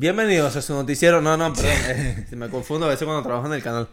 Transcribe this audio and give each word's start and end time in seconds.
Bienvenidos 0.00 0.54
a 0.54 0.62
su 0.62 0.74
noticiero. 0.74 1.20
No, 1.20 1.36
no, 1.36 1.52
perdón. 1.52 1.72
eh, 1.88 2.26
me 2.36 2.48
confundo 2.48 2.86
a 2.86 2.88
veces 2.88 3.04
cuando 3.04 3.24
trabajo 3.24 3.48
en 3.48 3.54
el 3.54 3.62
canal. 3.64 3.88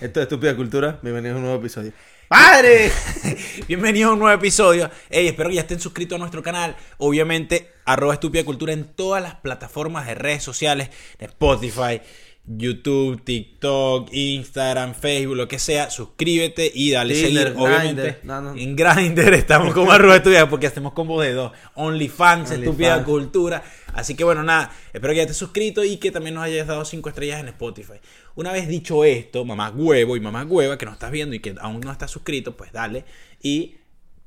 Esto 0.00 0.20
es 0.20 0.24
Estúpida 0.26 0.54
Cultura. 0.54 1.00
Bienvenidos 1.02 1.34
a 1.34 1.38
un 1.38 1.42
nuevo 1.42 1.58
episodio. 1.58 1.90
¡Padre! 2.28 2.92
Bienvenidos 3.66 4.10
a 4.10 4.12
un 4.12 4.20
nuevo 4.20 4.38
episodio. 4.38 4.88
Ey, 5.10 5.26
espero 5.26 5.48
que 5.48 5.56
ya 5.56 5.62
estén 5.62 5.80
suscritos 5.80 6.14
a 6.14 6.20
nuestro 6.20 6.44
canal. 6.44 6.76
Obviamente, 6.98 7.72
arroba 7.84 8.14
estúpida 8.14 8.44
cultura 8.44 8.72
en 8.72 8.84
todas 8.84 9.20
las 9.20 9.34
plataformas 9.34 10.06
de 10.06 10.14
redes 10.14 10.44
sociales, 10.44 10.90
de 11.18 11.26
Spotify, 11.26 12.00
YouTube, 12.48 13.22
TikTok, 13.22 14.08
Instagram, 14.12 14.94
Facebook, 14.94 15.36
lo 15.36 15.48
que 15.48 15.58
sea. 15.58 15.90
Suscríbete 15.90 16.70
y 16.74 16.90
dale 16.92 17.14
Tinder, 17.14 17.48
seguir. 17.48 17.60
Obviamente, 17.60 18.02
Grindr. 18.02 18.24
No, 18.24 18.40
no. 18.40 18.54
en 18.56 18.76
Grindr 18.76 19.34
estamos 19.34 19.74
como 19.74 19.92
arroba 19.92 20.16
estúpida 20.16 20.48
porque 20.48 20.66
hacemos 20.66 20.92
combos 20.92 21.22
de 21.24 21.32
dos. 21.32 21.52
OnlyFans, 21.74 22.50
estúpida 22.52 23.04
cultura. 23.04 23.62
Así 23.92 24.14
que 24.14 24.24
bueno, 24.24 24.42
nada, 24.42 24.72
espero 24.92 25.12
que 25.12 25.16
ya 25.16 25.22
estés 25.22 25.36
suscrito 25.36 25.84
y 25.84 25.96
que 25.96 26.10
también 26.10 26.34
nos 26.34 26.44
hayas 26.44 26.66
dado 26.66 26.84
cinco 26.84 27.08
estrellas 27.08 27.40
en 27.40 27.48
Spotify. 27.48 27.94
Una 28.34 28.52
vez 28.52 28.68
dicho 28.68 29.04
esto, 29.04 29.44
mamá 29.44 29.70
huevo 29.70 30.16
y 30.16 30.20
mamá 30.20 30.44
hueva 30.44 30.78
que 30.78 30.86
nos 30.86 30.94
estás 30.94 31.10
viendo 31.10 31.34
y 31.34 31.40
que 31.40 31.54
aún 31.60 31.80
no 31.80 31.90
estás 31.90 32.10
suscrito, 32.10 32.56
pues 32.56 32.72
dale. 32.72 33.04
Y 33.42 33.74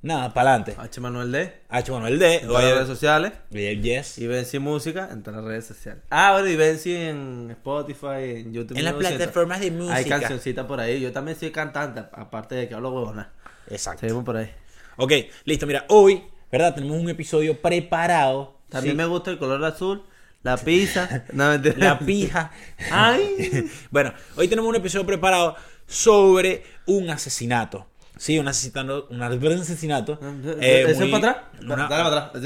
nada, 0.01 0.33
para 0.33 0.51
adelante. 0.55 0.75
H. 0.77 1.01
Manuel 1.01 1.31
D. 1.31 1.53
H. 1.69 1.91
Manuel 1.91 2.19
D. 2.19 2.35
En 2.37 2.47
todas 2.47 2.63
las 2.63 2.73
redes 2.73 2.87
sociales. 2.87 3.33
Yes. 3.51 4.17
Y 4.17 4.27
Benzi 4.27 4.59
Música 4.59 5.09
en 5.11 5.23
todas 5.23 5.41
las 5.41 5.47
redes 5.47 5.65
sociales. 5.65 6.03
Ah, 6.09 6.33
bueno, 6.33 6.47
y 6.47 6.55
Benzi 6.55 6.95
en 6.95 7.47
Spotify, 7.51 8.39
en 8.41 8.53
YouTube. 8.53 8.77
En 8.77 8.85
las 8.85 8.93
plataformas 8.95 9.59
de 9.59 9.71
música. 9.71 9.95
Hay 9.95 10.05
cancioncitas 10.05 10.65
por 10.65 10.79
ahí. 10.79 10.99
Yo 10.99 11.11
también 11.11 11.37
soy 11.39 11.51
cantante, 11.51 12.01
aparte 12.13 12.55
de 12.55 12.67
que 12.67 12.73
hablo 12.75 12.91
huevona. 12.91 13.31
Exacto. 13.69 14.01
Seguimos 14.01 14.23
por 14.23 14.37
ahí. 14.37 14.51
Ok, 14.97 15.13
listo. 15.45 15.65
Mira, 15.67 15.85
hoy, 15.89 16.23
¿verdad? 16.51 16.75
Tenemos 16.75 16.97
un 16.97 17.09
episodio 17.09 17.59
preparado. 17.61 18.59
También 18.69 18.93
Sí. 18.93 18.97
me 18.97 19.05
gusta 19.05 19.31
el 19.31 19.37
color 19.37 19.63
azul, 19.65 20.03
la 20.43 20.57
pizza. 20.57 21.25
no. 21.33 21.57
La 21.77 21.99
pija. 21.99 22.51
Ay. 22.91 23.69
bueno, 23.91 24.13
hoy 24.35 24.47
tenemos 24.47 24.69
un 24.69 24.75
episodio 24.75 25.05
preparado 25.05 25.55
sobre 25.87 26.63
un 26.85 27.09
asesinato. 27.09 27.87
Sí, 28.21 28.37
un 28.43 28.47
asesinato. 28.47 29.07
Un 29.09 29.21
asesinato. 29.23 30.19
eh, 30.61 30.81
¿Eso 30.83 30.91
es 30.91 30.99
muy- 30.99 31.11
para 31.11 31.31
atrás? 31.31 31.45
una- 31.63 31.87
Dale 31.87 32.03
para 32.03 32.25
atrás. 32.25 32.43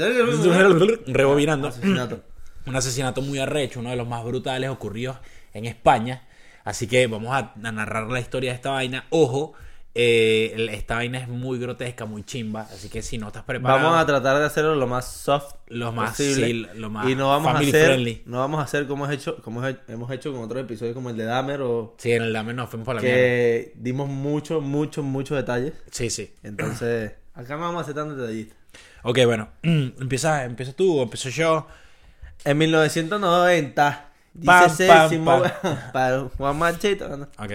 Rebobinando. 1.06 1.68
Asesinato. 1.68 2.22
Un 2.66 2.74
asesinato 2.76 3.20
muy 3.22 3.38
arrecho, 3.38 3.80
uno 3.80 3.90
de 3.90 3.96
los 3.96 4.08
más 4.08 4.24
brutales 4.24 4.70
ocurridos 4.70 5.18
en 5.52 5.66
España. 5.66 6.22
Así 6.64 6.86
que 6.88 7.06
vamos 7.06 7.32
a, 7.32 7.52
a 7.62 7.72
narrar 7.72 8.08
la 8.08 8.18
historia 8.20 8.50
de 8.50 8.56
esta 8.56 8.70
vaina. 8.70 9.04
Ojo, 9.10 9.52
eh, 9.98 10.68
esta 10.72 10.96
vaina 10.96 11.18
es 11.18 11.26
muy 11.28 11.58
grotesca, 11.58 12.04
muy 12.04 12.22
chimba. 12.22 12.62
Así 12.62 12.90
que 12.90 13.00
si 13.00 13.16
no 13.16 13.28
estás 13.28 13.44
preparado, 13.44 13.82
Vamos 13.84 13.98
a 13.98 14.04
tratar 14.04 14.38
de 14.38 14.44
hacerlo 14.44 14.74
lo 14.74 14.86
más 14.86 15.10
soft 15.10 15.54
Lo 15.68 15.90
más- 15.92 16.10
posible. 16.10 16.46
sí, 16.46 16.52
lo 16.78 16.90
más 16.90 17.08
y 17.08 17.14
no 17.14 17.28
vamos 17.30 17.54
a 17.54 17.58
hacer, 17.58 17.86
friendly. 17.86 18.22
no 18.26 18.38
vamos 18.40 18.60
a 18.60 18.64
hacer 18.64 18.86
como 18.86 19.04
hemos 19.06 19.16
hecho, 19.16 19.40
como 19.42 19.66
he- 19.66 19.78
hemos 19.88 20.10
hecho 20.10 20.32
con 20.32 20.42
otros 20.42 20.62
episodios 20.62 20.94
como 20.94 21.08
el 21.10 21.16
de 21.16 21.24
Dahmer 21.24 21.62
o 21.62 21.94
Sí, 21.98 22.12
en 22.12 22.22
el 22.24 22.32
dame 22.34 22.52
nos 22.52 22.68
fuimos 22.68 22.84
por 22.84 22.96
la 22.96 23.00
mierda. 23.00 23.16
que 23.18 23.72
dimos 23.76 24.08
muchos, 24.08 24.62
muchos, 24.62 25.02
muchos 25.04 25.36
detalles. 25.38 25.72
Sí, 25.90 26.10
sí. 26.10 26.30
Entonces, 26.42 27.12
acá 27.34 27.54
no 27.56 27.62
vamos 27.62 27.78
a 27.78 27.80
hacer 27.82 27.94
tantos 27.94 28.18
detallistas. 28.18 28.58
Ok, 29.02 29.18
bueno. 29.24 29.48
empieza, 29.62 30.44
empieza 30.44 30.72
tú 30.74 30.98
o 30.98 31.02
empiezo 31.04 31.30
yo. 31.30 31.66
En 32.44 32.58
1990, 32.58 34.08
dice 34.34 34.86
Pam, 34.86 35.24
pam, 35.24 35.42
pam. 35.62 35.76
para 35.92 36.20
Juan 36.36 36.58
Machito. 36.58 37.16
¿no? 37.16 37.28
Ok. 37.38 37.52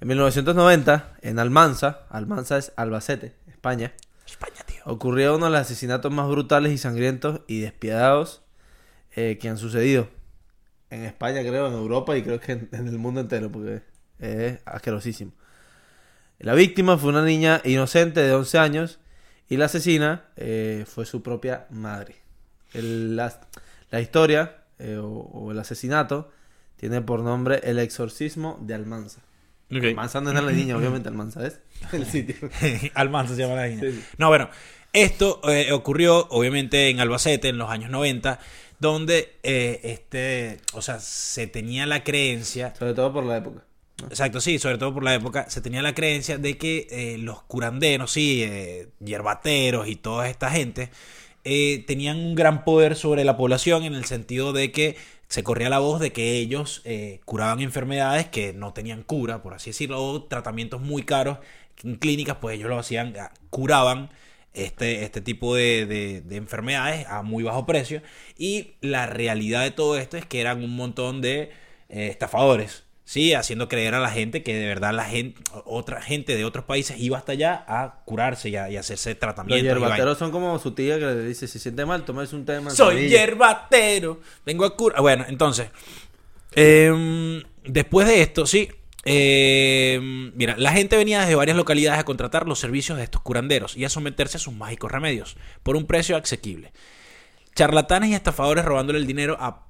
En 0.00 0.08
1990, 0.08 1.16
en 1.22 1.38
Almanza, 1.38 2.06
Almanza 2.10 2.58
es 2.58 2.72
Albacete, 2.76 3.34
España, 3.46 3.92
España, 4.26 4.60
tío. 4.66 4.80
ocurrió 4.84 5.36
uno 5.36 5.46
de 5.46 5.52
los 5.52 5.60
asesinatos 5.60 6.12
más 6.12 6.28
brutales 6.28 6.72
y 6.72 6.78
sangrientos 6.78 7.40
y 7.46 7.60
despiadados 7.60 8.42
eh, 9.14 9.38
que 9.40 9.48
han 9.48 9.56
sucedido. 9.58 10.08
En 10.90 11.04
España, 11.04 11.40
creo, 11.40 11.66
en 11.68 11.72
Europa 11.74 12.16
y 12.16 12.22
creo 12.22 12.38
que 12.40 12.52
en, 12.52 12.68
en 12.72 12.88
el 12.88 12.98
mundo 12.98 13.20
entero, 13.20 13.50
porque 13.50 13.82
es 14.18 14.58
asquerosísimo. 14.66 15.32
La 16.38 16.54
víctima 16.54 16.98
fue 16.98 17.10
una 17.10 17.24
niña 17.24 17.62
inocente 17.64 18.20
de 18.20 18.34
11 18.34 18.58
años 18.58 18.98
y 19.48 19.56
la 19.56 19.66
asesina 19.66 20.24
eh, 20.36 20.84
fue 20.86 21.06
su 21.06 21.22
propia 21.22 21.66
madre. 21.70 22.16
El- 22.74 23.16
la, 23.16 23.40
la 23.90 24.00
historia 24.00 24.64
eh, 24.78 24.96
o, 24.98 25.06
o 25.08 25.52
el 25.52 25.58
asesinato 25.58 26.30
tiene 26.76 27.00
por 27.00 27.20
nombre 27.20 27.60
El 27.62 27.78
exorcismo 27.78 28.58
de 28.60 28.74
Almanza. 28.74 29.20
Ok. 29.70 29.84
Almanza 29.84 30.20
no 30.20 30.30
es 30.30 30.44
la 30.44 30.52
niña, 30.52 30.76
obviamente, 30.76 31.08
Almanza 31.08 31.46
es 31.46 31.58
el 31.92 32.06
sitio. 32.06 32.36
Almanza 32.94 33.34
se 33.34 33.42
llama 33.42 33.56
la 33.56 33.68
niña. 33.68 33.80
Sí, 33.80 33.92
sí. 33.92 34.04
No, 34.18 34.28
bueno, 34.28 34.48
esto 34.94 35.40
eh, 35.50 35.72
ocurrió 35.72 36.28
obviamente 36.30 36.88
en 36.88 37.00
Albacete 37.00 37.48
en 37.48 37.58
los 37.58 37.68
años 37.68 37.90
90, 37.90 38.38
donde 38.78 39.38
eh, 39.42 39.80
este, 39.82 40.60
o 40.72 40.82
sea, 40.82 41.00
se 41.00 41.48
tenía 41.48 41.84
la 41.84 42.04
creencia, 42.04 42.72
Sobre 42.78 42.94
todo 42.94 43.12
por 43.12 43.24
la 43.24 43.38
época. 43.38 43.64
¿no? 44.00 44.06
exacto, 44.06 44.40
sí, 44.40 44.60
sobre 44.60 44.78
todo 44.78 44.94
por 44.94 45.02
la 45.02 45.14
época, 45.14 45.50
se 45.50 45.60
tenía 45.60 45.82
la 45.82 45.94
creencia 45.94 46.38
de 46.38 46.56
que 46.58 46.86
eh, 46.90 47.18
los 47.18 47.42
curanderos, 47.42 48.12
sí, 48.12 48.48
hierbateros 49.00 49.88
y 49.88 49.96
toda 49.96 50.28
esta 50.28 50.48
gente, 50.50 50.90
tenían 51.42 52.16
un 52.18 52.36
gran 52.36 52.64
poder 52.64 52.94
sobre 52.94 53.24
la 53.24 53.36
población 53.36 53.82
en 53.82 53.94
el 53.94 54.04
sentido 54.04 54.52
de 54.52 54.70
que 54.70 54.96
se 55.28 55.42
corría 55.42 55.68
la 55.70 55.78
voz 55.80 56.00
de 56.00 56.12
que 56.12 56.32
ellos 56.38 56.82
eh, 56.84 57.20
curaban 57.24 57.60
enfermedades 57.60 58.26
que 58.28 58.52
no 58.52 58.72
tenían 58.72 59.02
cura, 59.02 59.42
por 59.42 59.54
así 59.54 59.70
decirlo, 59.70 60.02
o 60.02 60.24
tratamientos 60.24 60.80
muy 60.80 61.02
caros 61.04 61.38
en 61.82 61.96
clínicas, 61.96 62.36
pues 62.40 62.56
ellos 62.56 62.68
lo 62.68 62.78
hacían, 62.78 63.14
ah, 63.18 63.32
curaban 63.50 64.10
este, 64.52 65.04
este 65.04 65.20
tipo 65.20 65.54
de, 65.56 65.86
de- 65.86 66.20
de 66.20 66.36
enfermedades 66.36 67.06
a 67.08 67.22
muy 67.22 67.42
bajo 67.44 67.66
precio. 67.66 68.02
Y 68.38 68.74
la 68.80 69.06
realidad 69.06 69.62
de 69.62 69.70
todo 69.72 69.96
esto 69.98 70.16
es 70.16 70.26
que 70.26 70.40
eran 70.40 70.62
un 70.62 70.76
montón 70.76 71.20
de 71.20 71.50
eh, 71.88 72.08
estafadores, 72.08 72.83
¿sí? 73.04 73.34
Haciendo 73.34 73.68
creer 73.68 73.94
a 73.94 74.00
la 74.00 74.10
gente 74.10 74.42
que 74.42 74.54
de 74.54 74.66
verdad 74.66 74.92
la 74.94 75.04
gente, 75.04 75.40
otra 75.64 76.00
gente 76.02 76.36
de 76.36 76.44
otros 76.44 76.64
países 76.64 76.98
iba 76.98 77.18
hasta 77.18 77.32
allá 77.32 77.64
a 77.68 78.02
curarse 78.04 78.48
y 78.48 78.56
a, 78.56 78.70
y 78.70 78.76
hacerse 78.76 79.10
Los 79.10 79.18
tratamientos. 79.20 79.62
y 79.64 79.68
vainas. 79.68 79.80
hierbateros 79.88 80.18
son 80.18 80.30
como 80.30 80.58
su 80.58 80.72
tía 80.72 80.98
que 80.98 81.04
le 81.06 81.24
dice, 81.24 81.46
si 81.48 81.58
siente 81.58 81.84
mal, 81.86 82.04
tomes 82.04 82.32
un 82.32 82.44
de 82.44 82.54
Soy 82.56 82.64
manzanilla". 82.64 83.08
yerbatero. 83.08 84.20
Vengo 84.46 84.64
a 84.64 84.76
curar. 84.76 85.00
Bueno, 85.00 85.24
entonces. 85.28 85.68
em, 86.54 87.42
después 87.64 88.06
de 88.06 88.22
esto, 88.22 88.46
sí. 88.46 88.68
em, 89.04 90.32
mira, 90.34 90.54
la 90.56 90.72
gente 90.72 90.96
venía 90.96 91.20
desde 91.20 91.34
varias 91.34 91.56
localidades 91.56 92.00
a 92.00 92.04
contratar 92.04 92.46
los 92.46 92.58
servicios 92.58 92.96
de 92.96 93.04
estos 93.04 93.20
curanderos 93.22 93.76
y 93.76 93.84
a 93.84 93.88
someterse 93.88 94.36
a 94.38 94.40
sus 94.40 94.54
mágicos 94.54 94.90
remedios 94.90 95.36
por 95.62 95.76
un 95.76 95.86
precio 95.86 96.16
asequible. 96.16 96.72
Charlatanes 97.54 98.10
y 98.10 98.14
estafadores 98.14 98.64
robándole 98.64 98.98
el 98.98 99.06
dinero 99.06 99.36
a 99.38 99.66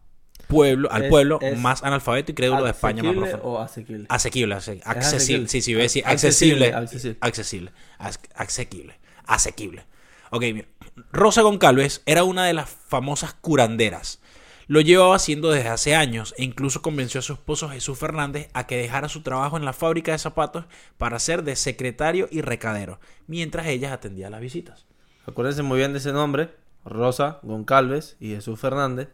pueblo, 0.47 0.91
al 0.93 1.05
Es- 1.05 1.09
pueblo 1.11 1.39
es 1.43 1.59
más 1.59 1.83
analfabeto 1.83 2.33
y 2.33 2.35
crédulo 2.35 2.65
de 2.65 2.71
España 2.71 3.03
más 3.03 3.11
¿Asequible 3.13 3.31
profundo. 3.31 3.49
o 3.59 3.61
asequible? 3.63 4.07
Asequible, 4.09 4.55
ase- 4.55 4.81
accesible. 4.85 5.49
Sí, 5.49 5.61
sí, 5.63 5.73
voy 5.75 5.81
a 5.81 5.83
decir 5.85 6.03
Accesible, 6.07 6.73
accesible. 6.73 6.77
accesible. 6.77 7.19
Accesible. 7.21 7.73
As- 7.99 8.21
Asequible. 8.35 8.95
Asequible. 9.27 9.85
Ok, 10.31 10.43
mira. 10.53 10.69
Rosa 11.13 11.43
Goncalves 11.43 12.03
era 12.07 12.25
una 12.25 12.45
de 12.47 12.53
las 12.55 12.69
famosas 12.71 13.35
curanderas. 13.35 14.21
Lo 14.67 14.81
llevaba 14.81 15.17
haciendo 15.17 15.51
desde 15.51 15.69
hace 15.69 15.95
años 15.95 16.35
e 16.39 16.45
incluso 16.45 16.81
convenció 16.81 17.19
a 17.19 17.23
su 17.23 17.35
esposo 17.35 17.69
Jesús 17.69 17.99
Fernández 17.99 18.49
a 18.55 18.67
que 18.67 18.79
dejara 18.79 19.09
su 19.11 19.23
trabajo 19.23 19.57
en 19.59 19.65
la 19.67 19.75
fábrica 19.75 20.13
de 20.13 20.19
zapatos 20.19 20.65
para 20.97 21.19
ser 21.19 21.43
de 21.45 21.55
secretario 21.55 22.29
y 22.31 22.41
recadero, 22.41 22.99
mientras 23.27 23.67
ella 23.67 23.93
atendía 23.93 24.31
las 24.31 24.41
visitas. 24.41 24.87
Acuérdense 25.27 25.63
muy 25.63 25.79
bien 25.79 25.93
de 25.93 25.99
ese 25.99 26.13
nombre, 26.13 26.51
Rosa 26.85 27.41
Goncalves 27.43 28.17
y 28.21 28.31
Jesús 28.31 28.59
Fernández. 28.59 29.09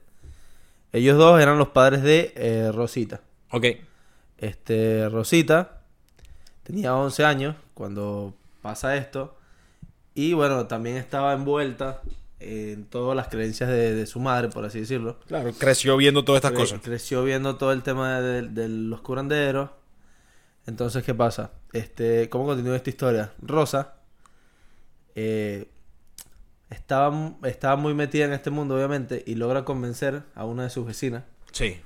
Ellos 0.93 1.17
dos 1.19 1.41
eran 1.41 1.59
los 1.59 1.69
padres 1.69 2.03
de 2.03 2.33
eh, 2.37 2.71
Rosita. 2.73 3.21
Ok. 3.51 3.67
Este, 4.39 5.09
Rosita 5.09 5.83
tenía 6.63 6.95
11 6.97 7.25
años 7.25 7.57
cuando 7.75 8.35
pasa 8.63 8.97
esto. 8.97 9.37
Y 10.15 10.33
bueno, 10.33 10.67
también 10.67 10.97
estaba 10.97 11.33
envuelta 11.33 12.01
en 12.41 12.85
todas 12.87 13.15
las 13.17 13.29
creencias 13.29 13.69
de, 13.69 13.95
de 13.95 14.07
su 14.07 14.19
madre, 14.19 14.49
por 14.49 14.65
así 14.65 14.81
decirlo. 14.81 15.19
Claro, 15.29 15.53
creció 15.59 15.97
viendo 15.97 16.25
todas 16.25 16.39
estas 16.41 16.53
Cre- 16.53 16.57
cosas. 16.61 16.81
Creció 16.83 17.23
viendo 17.23 17.57
todo 17.57 17.73
el 17.73 17.83
tema 17.83 18.21
de, 18.21 18.43
de 18.43 18.69
los 18.69 19.01
curanderos. 19.03 19.71
Entonces, 20.67 21.05
¿qué 21.05 21.15
pasa? 21.15 21.53
Este, 21.73 22.29
¿Cómo 22.29 22.47
continúa 22.47 22.77
esta 22.77 22.91
historia? 22.91 23.33
Rosa 23.43 23.95
eh, 25.15 25.69
estaba, 26.71 27.33
estaba 27.45 27.77
muy 27.77 27.95
metida 27.95 28.25
en 28.25 28.33
este 28.33 28.51
mundo, 28.51 28.75
obviamente, 28.77 29.23
y 29.27 29.35
logra 29.35 29.65
convencer 29.65 30.23
a 30.35 30.45
una 30.45 30.63
de 30.65 30.71
sus 30.71 30.87
vecinas. 30.87 31.25
Sí. 31.53 31.81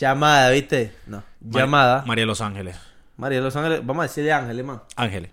Llamada, 0.00 0.50
¿viste? 0.50 0.92
No. 1.06 1.22
Mar- 1.40 1.62
llamada. 1.62 2.04
María 2.06 2.24
Los 2.26 2.40
Ángeles. 2.40 2.76
María 3.16 3.38
de 3.38 3.44
Los 3.44 3.56
Ángeles. 3.56 3.80
Vamos 3.84 4.04
a 4.04 4.08
decirle 4.08 4.32
Ángeles, 4.32 4.64
man. 4.64 4.82
Ángeles. 4.96 5.30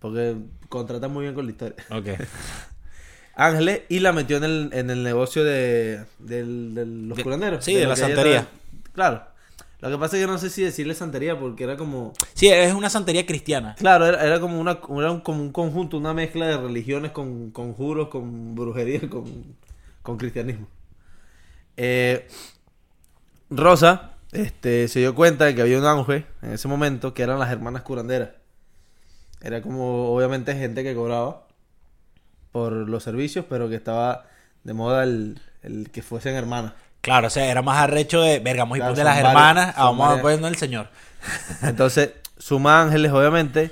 Porque 0.00 0.36
contrata 0.68 1.08
muy 1.08 1.22
bien 1.22 1.34
con 1.34 1.46
la 1.46 1.52
historia. 1.52 1.76
Ok. 1.90 2.06
Ángeles 3.36 3.82
y 3.88 3.98
la 4.00 4.12
metió 4.12 4.36
en 4.36 4.44
el, 4.44 4.70
en 4.72 4.90
el 4.90 5.02
negocio 5.02 5.42
de, 5.42 6.04
del- 6.18 6.74
de 6.74 6.86
los 6.86 7.16
De- 7.16 7.22
curanderos. 7.24 7.64
sí, 7.64 7.74
de 7.74 7.86
la 7.86 7.96
santería. 7.96 8.40
estaba- 8.40 8.92
Claro. 8.94 9.26
Lo 9.84 9.90
que 9.90 9.98
pasa 9.98 10.16
es 10.16 10.22
que 10.22 10.26
no 10.26 10.38
sé 10.38 10.48
si 10.48 10.62
decirle 10.62 10.94
santería 10.94 11.38
porque 11.38 11.64
era 11.64 11.76
como... 11.76 12.14
Sí, 12.32 12.48
es 12.48 12.72
una 12.72 12.88
santería 12.88 13.26
cristiana. 13.26 13.74
Claro, 13.78 14.06
era, 14.06 14.24
era 14.24 14.40
como, 14.40 14.58
una, 14.58 14.78
era 14.98 15.12
un, 15.12 15.20
como 15.20 15.42
un 15.42 15.52
conjunto, 15.52 15.98
una 15.98 16.14
mezcla 16.14 16.46
de 16.46 16.56
religiones 16.56 17.10
con 17.10 17.50
conjuros, 17.50 18.08
con 18.08 18.54
brujería, 18.54 19.00
con, 19.10 19.26
con 20.00 20.16
cristianismo. 20.16 20.68
Eh, 21.76 22.26
Rosa 23.50 24.12
este, 24.32 24.88
se 24.88 25.00
dio 25.00 25.14
cuenta 25.14 25.44
de 25.44 25.54
que 25.54 25.60
había 25.60 25.78
un 25.78 25.84
ángel 25.84 26.24
en 26.40 26.52
ese 26.52 26.66
momento 26.66 27.12
que 27.12 27.22
eran 27.22 27.38
las 27.38 27.52
hermanas 27.52 27.82
curanderas. 27.82 28.30
Era 29.42 29.60
como, 29.60 30.14
obviamente, 30.14 30.54
gente 30.54 30.82
que 30.82 30.94
cobraba 30.94 31.46
por 32.52 32.72
los 32.72 33.02
servicios, 33.02 33.44
pero 33.50 33.68
que 33.68 33.74
estaba 33.74 34.24
de 34.62 34.72
moda 34.72 35.04
el, 35.04 35.42
el 35.62 35.90
que 35.90 36.00
fuesen 36.00 36.36
hermanas. 36.36 36.72
Claro, 37.04 37.26
o 37.28 37.30
sea, 37.30 37.44
era 37.50 37.62
más 37.62 37.78
arrecho 37.78 38.20
de, 38.22 38.40
verga, 38.40 38.62
vamos 38.64 38.76
a 38.76 38.78
ir 38.78 38.82
Claro, 38.82 38.94
de 38.96 39.04
las 39.04 39.18
hermanas, 39.18 39.74
a 39.76 39.84
vamos 39.84 40.18
a 40.18 40.22
ponernos 40.22 40.50
el 40.50 40.56
señor. 40.56 40.88
Entonces, 41.62 42.10
suma 42.38 42.80
a 42.80 42.82
Ángeles, 42.82 43.12
obviamente. 43.12 43.70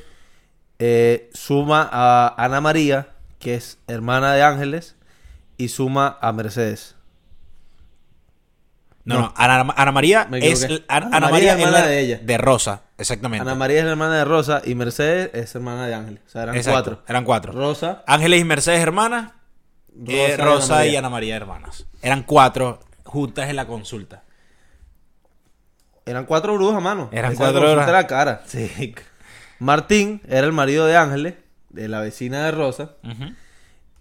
eh, 0.79 1.31
suma 1.33 1.89
a 1.91 2.35
Ana 2.37 2.61
María, 2.61 3.09
que 3.39 3.55
es 3.55 3.79
hermana 3.89 4.33
de 4.35 4.43
Ángeles. 4.43 4.97
Y 5.57 5.69
suma 5.69 6.19
a 6.21 6.33
Mercedes. 6.33 6.97
No, 9.05 9.15
No. 9.17 9.21
no, 9.23 9.35
Ana, 9.37 9.73
Ana 9.77 9.93
María 9.93 10.29
es. 10.33 10.67
Ana, 10.89 11.09
María 11.11 11.31
María 11.31 11.53
es 11.55 11.59
hermana 11.61 11.81
la- 11.81 11.87
de 11.87 12.01
ella. 12.01 12.19
De 12.23 12.39
Rosa, 12.39 12.83
exactamente. 12.99 13.43
Ana 13.43 13.55
María 13.57 13.79
es 13.81 13.85
la 13.85 13.91
hermana 13.93 14.17
de 14.17 14.25
Rosa. 14.25 14.63
Y 14.65 14.75
Mercedes 14.75 15.31
es 15.35 15.55
hermana 15.55 15.87
de 15.87 15.95
Ángeles. 15.95 16.23
O 16.27 16.31
sea, 16.31 16.43
eran 16.45 16.57
Exacto, 16.57 16.73
cuatro. 16.83 17.05
Eran 17.09 17.25
cuatro. 17.25 17.53
Rosa, 17.53 18.03
Ángeles 18.07 18.41
y 18.41 18.45
Mercedes 18.45 18.81
hermanas, 18.81 19.33
eh, 20.07 20.37
Rosa, 20.39 20.85
y 20.87 20.91
y, 20.91 20.97
Ana 20.97 21.07
Ana 21.09 21.11
María 21.11 21.37
hermanas. 21.37 21.85
Eran 22.01 22.23
cuatro 22.23 22.81
juntas 23.05 23.49
en 23.51 23.57
la 23.57 23.67
consulta. 23.67 24.23
Eran 26.05 26.25
cuatro 26.27 26.55
brujas, 26.55 26.83
mano. 26.83 27.09
Eran 27.13 27.33
Esa 27.33 27.45
cuatro 27.45 27.61
brujas. 27.61 27.91
la 27.91 28.07
cara. 28.07 28.43
Sí. 28.47 28.95
Martín 29.59 30.21
era 30.29 30.47
el 30.47 30.53
marido 30.53 30.87
de 30.87 30.97
Ángeles, 30.97 31.35
de 31.71 31.89
la 31.89 32.01
vecina 32.01 32.45
de 32.45 32.51
Rosa. 32.51 32.93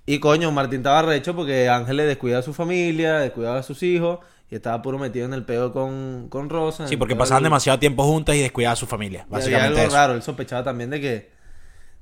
Y 0.08 0.20
coño, 0.20 0.52
Martín 0.52 0.80
estaba 0.80 1.04
recho 1.04 1.36
porque 1.36 1.70
Ángeles 1.70 2.08
descuidaba 2.08 2.40
a 2.40 2.44
su 2.44 2.54
familia, 2.54 3.20
descuidaba 3.20 3.60
a 3.60 3.64
sus 3.64 3.84
hijos. 3.84 4.20
Y 4.50 4.56
estaba 4.56 4.82
puro 4.82 4.98
metido 5.00 5.26
en 5.26 5.34
el 5.34 5.46
pego 5.46 5.72
con, 5.72 6.28
con 6.28 6.50
Rosa. 6.50 6.86
Sí, 6.86 6.98
porque 6.98 7.14
peo 7.14 7.20
pasaban 7.20 7.44
demasiado 7.44 7.80
tiempo 7.80 8.04
juntas 8.04 8.36
y 8.36 8.42
descuidaban 8.42 8.74
a 8.74 8.76
su 8.76 8.86
familia. 8.86 9.20
Y 9.20 9.22
había 9.24 9.38
Básicamente 9.38 9.80
algo 9.80 9.88
eso. 9.88 9.96
raro, 9.96 10.14
él 10.16 10.22
sospechaba 10.24 10.62
también 10.64 10.90
de 10.90 11.00
que, 11.00 11.32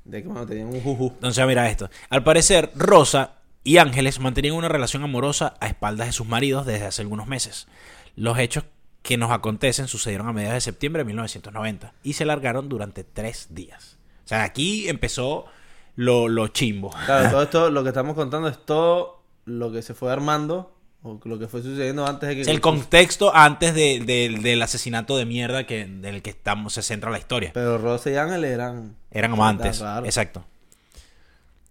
de 0.06 0.24
que 0.24 0.28
bueno, 0.28 0.48
tenían 0.48 0.68
un 0.68 0.82
juju. 0.82 1.12
Entonces, 1.14 1.46
mira 1.46 1.70
esto. 1.70 1.92
Al 2.10 2.24
parecer, 2.24 2.72
Rosa 2.74 3.34
y 3.70 3.78
Ángeles 3.78 4.20
mantenían 4.20 4.56
una 4.56 4.68
relación 4.68 5.04
amorosa 5.04 5.54
a 5.60 5.68
espaldas 5.68 6.08
de 6.08 6.14
sus 6.14 6.26
maridos 6.28 6.66
desde 6.66 6.88
hace 6.88 7.04
algunos 7.04 7.28
meses. 7.28 7.68
Los 8.16 8.40
hechos 8.40 8.64
que 9.04 9.16
nos 9.16 9.30
acontecen 9.30 9.88
sucedieron 9.88 10.28
a 10.28 10.34
mediados 10.34 10.56
de 10.56 10.62
septiembre 10.62 11.02
de 11.02 11.06
1990 11.06 11.94
y 12.02 12.14
se 12.14 12.26
largaron 12.26 12.68
durante 12.68 13.04
tres 13.04 13.50
días. 13.52 13.98
O 14.26 14.28
sea, 14.28 14.44
aquí 14.44 14.90
empezó 14.90 15.46
lo, 15.96 16.28
lo 16.30 16.48
chimbo. 16.48 16.90
Claro, 17.06 17.30
todo 17.30 17.44
esto, 17.50 17.70
lo 17.70 17.84
que 17.84 17.90
estamos 17.90 18.16
contando 18.16 18.48
es 18.48 18.58
todo 18.66 19.22
lo 19.46 19.72
que 19.72 19.84
se 19.84 19.94
fue 19.94 20.12
armando 20.12 20.76
o 21.04 21.20
lo 21.24 21.38
que 21.38 21.48
fue 21.48 21.62
sucediendo 21.62 22.08
antes 22.08 22.28
de 22.28 22.36
que... 22.38 22.50
El 22.52 22.62
contexto 22.62 23.34
antes 23.36 23.76
de- 23.76 24.00
de- 24.00 24.36
del 24.42 24.62
asesinato 24.64 25.16
de 25.16 25.26
mierda 25.26 25.68
que, 25.68 25.86
del 25.86 26.24
que 26.24 26.32
estamos, 26.32 26.74
se 26.74 26.82
centra 26.82 27.12
la 27.12 27.20
historia. 27.20 27.52
Pero 27.54 27.78
Rosa 27.78 28.10
y 28.10 28.16
Ángeles 28.16 28.50
eran... 28.52 28.96
Eran 29.12 29.34
amantes. 29.34 29.80
Exacto. 30.06 30.44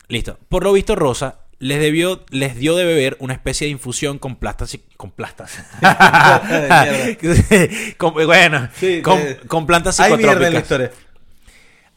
Listo. 0.06 0.38
Por 0.48 0.62
lo 0.62 0.72
visto, 0.72 0.94
Rosa 0.94 1.40
les 1.60 1.80
debió, 1.80 2.24
les 2.30 2.56
dio 2.56 2.76
de 2.76 2.84
beber 2.84 3.16
una 3.20 3.34
especie 3.34 3.66
de 3.66 3.72
infusión 3.72 4.18
con 4.18 4.36
plastas 4.36 4.74
y- 4.74 4.82
con 4.96 5.10
plastas. 5.10 5.58
Con- 7.96 8.14
bueno, 8.14 8.68
Sí, 8.74 9.02
con, 9.02 9.18
de- 9.18 9.36
con 9.38 9.66
plantas 9.66 9.96
psicotrópicas. 9.96 10.54
historia. 10.62 10.90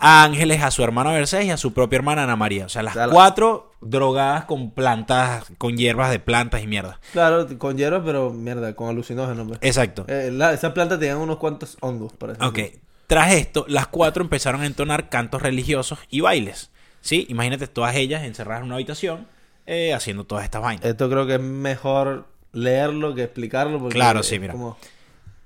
A 0.04 0.24
Ángeles, 0.24 0.64
a 0.64 0.72
su 0.72 0.84
hermana 0.84 1.12
Mercedes 1.12 1.46
y 1.46 1.52
a 1.52 1.58
su 1.58 1.74
propia 1.74 1.98
hermana 1.98 2.24
Ana 2.24 2.36
María. 2.36 2.66
O 2.66 2.70
sea, 2.70 2.82
las 2.82 2.96
cuatro 3.10 3.72
drogadas 3.82 4.46
con 4.46 4.72
plantas, 4.72 5.46
con 5.60 5.78
hierbas 5.78 6.10
de 6.10 6.18
plantas 6.18 6.64
y 6.64 6.68
mierda. 6.68 7.00
Claro, 7.14 7.48
con 7.60 7.78
hierro, 7.78 8.04
pero 8.04 8.32
mierda, 8.32 8.76
con 8.76 8.90
alucinógenos. 8.90 9.48
pues. 9.48 9.60
Exacto. 9.62 10.06
Eh, 10.08 10.32
la- 10.34 10.54
esas 10.54 10.72
plantas 10.74 10.98
tenían 11.00 11.18
unos 11.18 11.38
cuantos 11.38 11.78
hongos, 11.82 12.14
por 12.14 12.32
así 12.32 12.40
Ok. 12.44 12.60
Tras 13.06 13.34
esto, 13.34 13.66
las 13.68 13.88
cuatro 13.88 14.24
empezaron 14.24 14.62
a 14.62 14.66
entonar 14.66 15.10
cantos 15.10 15.42
religiosos 15.42 16.00
y 16.10 16.22
bailes. 16.22 16.72
¿Sí? 17.02 17.26
Imagínate 17.30 17.68
todas 17.68 17.96
ellas 17.96 18.24
encerradas 18.24 18.62
en 18.62 18.68
una 18.68 18.76
habitación 18.76 19.28
eh, 19.66 19.94
haciendo 19.94 20.24
todas 20.26 20.44
estas 20.44 20.62
vainas. 20.62 20.86
Esto 20.86 21.10
creo 21.10 21.26
que 21.28 21.36
es 21.36 21.42
mejor 21.42 22.26
leerlo 22.54 23.14
que 23.16 23.24
explicarlo. 23.24 23.80
Porque 23.80 23.96
Claro, 23.96 24.24
sí, 24.24 24.40
mira. 24.40 24.54
como- 24.54 24.78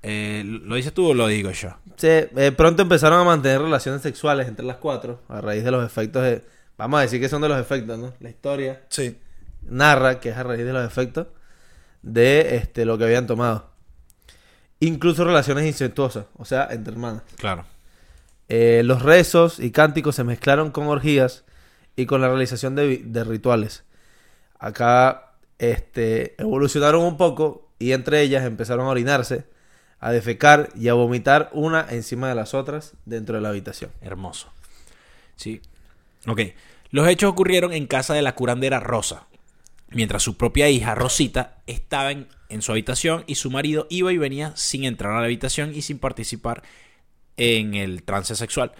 Eh, 0.02 0.42
¿Lo 0.44 0.76
dices 0.76 0.92
tú 0.92 1.08
o 1.10 1.14
lo 1.14 1.26
digo 1.26 1.50
yo? 1.50 1.70
Sí, 1.96 2.06
eh, 2.08 2.52
pronto 2.56 2.82
empezaron 2.82 3.18
a 3.20 3.24
mantener 3.24 3.60
relaciones 3.60 4.02
sexuales 4.02 4.46
entre 4.46 4.64
las 4.64 4.76
cuatro 4.76 5.20
a 5.28 5.40
raíz 5.40 5.64
de 5.64 5.70
los 5.72 5.84
efectos 5.84 6.22
de... 6.22 6.44
Vamos 6.78 6.98
a 6.98 7.02
decir 7.02 7.20
que 7.20 7.28
son 7.28 7.42
de 7.42 7.48
los 7.48 7.58
efectos, 7.60 7.98
¿no? 7.98 8.12
La 8.20 8.28
historia 8.30 8.82
Sí. 8.88 9.16
narra 9.62 10.20
que 10.20 10.28
es 10.28 10.36
a 10.36 10.42
raíz 10.44 10.64
de 10.64 10.72
los 10.72 10.86
efectos 10.86 11.26
de 12.02 12.54
este, 12.56 12.84
lo 12.84 12.98
que 12.98 13.04
habían 13.04 13.26
tomado. 13.26 13.70
Incluso 14.78 15.24
relaciones 15.24 15.64
incestuosas, 15.66 16.26
o 16.36 16.44
sea, 16.44 16.68
entre 16.70 16.92
hermanas. 16.92 17.22
Claro. 17.36 17.64
Eh, 18.48 18.82
los 18.84 19.02
rezos 19.02 19.58
y 19.58 19.70
cánticos 19.72 20.14
se 20.14 20.22
mezclaron 20.22 20.70
con 20.70 20.86
orgías 20.86 21.44
y 21.96 22.06
con 22.06 22.20
la 22.20 22.28
realización 22.28 22.76
de 22.76 23.24
rituales. 23.24 23.84
Acá 24.58 25.32
este, 25.58 26.40
evolucionaron 26.40 27.02
un 27.02 27.16
poco 27.16 27.68
y 27.78 27.92
entre 27.92 28.22
ellas 28.22 28.44
empezaron 28.44 28.86
a 28.86 28.90
orinarse, 28.90 29.44
a 30.00 30.12
defecar 30.12 30.70
y 30.74 30.88
a 30.88 30.94
vomitar 30.94 31.50
una 31.52 31.86
encima 31.88 32.28
de 32.28 32.34
las 32.34 32.54
otras 32.54 32.94
dentro 33.04 33.36
de 33.36 33.42
la 33.42 33.50
habitación. 33.50 33.90
Hermoso. 34.00 34.52
Sí. 35.36 35.60
Ok. 36.26 36.40
Los 36.90 37.08
hechos 37.08 37.30
ocurrieron 37.30 37.72
en 37.72 37.86
casa 37.86 38.14
de 38.14 38.22
la 38.22 38.34
curandera 38.34 38.80
Rosa. 38.80 39.26
Mientras 39.88 40.22
su 40.22 40.36
propia 40.36 40.68
hija, 40.68 40.94
Rosita, 40.94 41.58
estaba 41.66 42.10
en, 42.10 42.28
en 42.48 42.62
su 42.62 42.72
habitación 42.72 43.24
y 43.26 43.36
su 43.36 43.50
marido 43.50 43.86
iba 43.90 44.12
y 44.12 44.18
venía 44.18 44.52
sin 44.56 44.84
entrar 44.84 45.12
a 45.12 45.20
la 45.20 45.26
habitación 45.26 45.74
y 45.74 45.82
sin 45.82 45.98
participar 45.98 46.62
en 47.36 47.74
el 47.74 48.02
trance 48.02 48.34
sexual. 48.34 48.72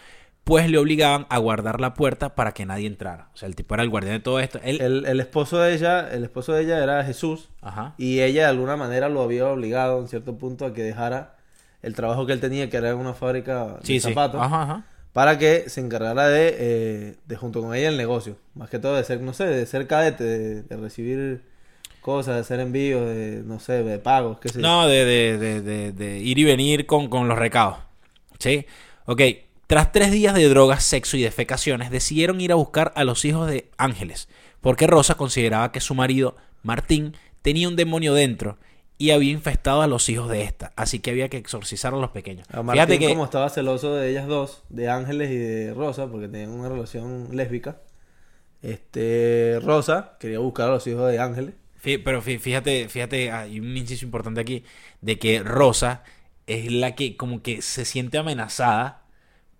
Pues 0.47 0.71
le 0.71 0.79
obligaban 0.79 1.27
a 1.29 1.39
guardar 1.39 1.81
la 1.81 1.95
puerta 1.95 2.37
para 2.37 2.53
que 2.53 2.65
nadie 2.65 2.87
entrara. 2.87 3.31
O 3.35 3.37
sea, 3.37 3.49
el 3.49 3.57
tipo 3.57 3.75
era 3.75 3.83
el 3.83 3.91
guardián 3.91 4.15
de 4.15 4.21
todo 4.21 4.39
esto. 4.39 4.61
Él... 4.63 4.81
El, 4.81 5.05
el 5.05 5.19
esposo 5.19 5.59
de 5.59 5.75
ella, 5.75 6.09
el 6.09 6.23
esposo 6.23 6.53
de 6.53 6.63
ella 6.63 6.81
era 6.81 7.03
Jesús 7.03 7.49
Ajá. 7.63 7.95
y 7.99 8.21
ella 8.21 8.43
de 8.43 8.49
alguna 8.49 8.77
manera 8.77 9.09
lo 9.09 9.23
había 9.23 9.49
obligado 9.49 9.99
en 10.01 10.07
cierto 10.07 10.39
punto 10.39 10.65
a 10.65 10.73
que 10.73 10.85
dejara 10.85 11.35
el 11.83 11.97
trabajo 11.97 12.27
que 12.27 12.33
él 12.33 12.39
tenía, 12.41 12.71
que 12.71 12.77
era 12.77 12.91
en 12.91 12.97
una 12.97 13.13
fábrica 13.13 13.79
de 13.81 13.87
sí. 13.87 13.99
zapatos. 13.99 14.41
Ajá, 14.41 14.63
ajá. 14.63 14.85
para 15.13 15.37
que 15.37 15.69
se 15.69 15.81
encargara 15.81 16.29
de, 16.29 16.55
eh, 16.57 17.17
de 17.27 17.37
junto 17.37 17.61
con 17.61 17.75
ella 17.75 17.89
el 17.89 17.97
negocio. 17.97 18.37
Más 18.55 18.71
que 18.71 18.79
todo 18.79 18.95
de 18.95 19.03
ser, 19.03 19.21
no 19.21 19.33
sé, 19.33 19.47
de 19.47 19.67
ser 19.67 19.89
cadete, 19.89 20.23
de, 20.23 20.63
de 20.63 20.77
recibir 20.77 21.43
cosas, 22.01 22.37
de 22.37 22.41
hacer 22.43 22.61
envíos, 22.61 23.05
de, 23.05 23.43
no 23.45 23.59
sé, 23.59 23.83
de 23.83 23.99
pagos, 23.99 24.39
qué 24.39 24.49
sé 24.49 24.61
yo. 24.61 24.63
No, 24.63 24.87
de, 24.87 25.05
de, 25.05 25.39
de, 25.39 25.61
de, 25.61 25.93
de 25.93 26.19
ir 26.21 26.39
y 26.39 26.45
venir 26.45 26.87
con, 26.87 27.09
con 27.09 27.27
los 27.27 27.37
recados. 27.37 27.79
¿Sí? 28.39 28.65
Ok. 29.07 29.23
Tras 29.67 29.91
tres 29.91 30.13
días 30.13 30.35
de 30.35 30.49
drogas, 30.49 30.85
sexo 30.85 31.17
y 31.17 31.23
defecaciones, 31.23 31.91
decidieron 31.91 32.41
ir 32.41 32.53
a 32.53 32.57
buscar 32.57 32.93
a 32.95 33.03
los 33.05 33.25
hijos 33.25 33.49
de 33.49 33.69
Ángeles, 33.79 34.29
porque 34.61 34.87
Rosa 34.87 35.17
consideraba 35.17 35.73
que 35.73 35.81
su 35.81 35.95
marido, 35.95 36.37
Martín, 36.63 37.17
tenía 37.43 37.69
un 37.69 37.75
demonio 37.77 38.15
dentro 38.15 38.59
y 38.99 39.11
había 39.11 39.33
infestado 39.33 39.83
a 39.83 39.89
los 39.89 40.09
hijos 40.09 40.31
de 40.31 40.43
esta, 40.43 40.73
así 40.77 41.01
que 41.01 41.11
había 41.11 41.29
que 41.29 41.37
exorcizar 41.37 41.93
a 41.95 41.97
los 41.97 42.11
pequeños. 42.11 42.47
A 42.51 42.63
Martín, 42.63 42.85
Fíjate 42.85 42.99
que 43.01 43.09
como 43.09 43.25
estaba 43.25 43.51
celoso 43.51 43.95
de 43.95 44.09
ellas 44.11 44.27
dos, 44.29 44.63
de 44.69 44.89
Ángeles 44.89 45.31
y 45.33 45.37
de 45.37 45.75
Rosa, 45.75 46.07
porque 46.07 46.29
tenían 46.29 46.51
una 46.51 46.69
relación 46.69 47.29
lésbica, 47.33 47.79
este 48.63 49.59
Rosa 49.63 50.17
quería 50.21 50.39
buscar 50.39 50.69
a 50.69 50.73
los 50.75 50.87
hijos 50.87 51.11
de 51.11 51.19
Ángeles. 51.19 51.55
Fí- 51.83 52.01
Pero 52.03 52.23
fí- 52.23 52.39
fíjate, 52.39 52.89
fíjate, 52.89 53.31
hay 53.33 53.61
un 53.61 53.77
inciso 53.77 54.05
importante 54.05 54.41
aquí, 54.41 54.65
de 55.01 55.19
que 55.19 55.41
Rosa 55.43 56.05
es 56.47 56.71
la 56.73 56.95
que 56.95 57.17
como 57.17 57.43
que 57.43 57.63
se 57.63 57.85
siente 57.85 58.17
amenazada 58.19 59.03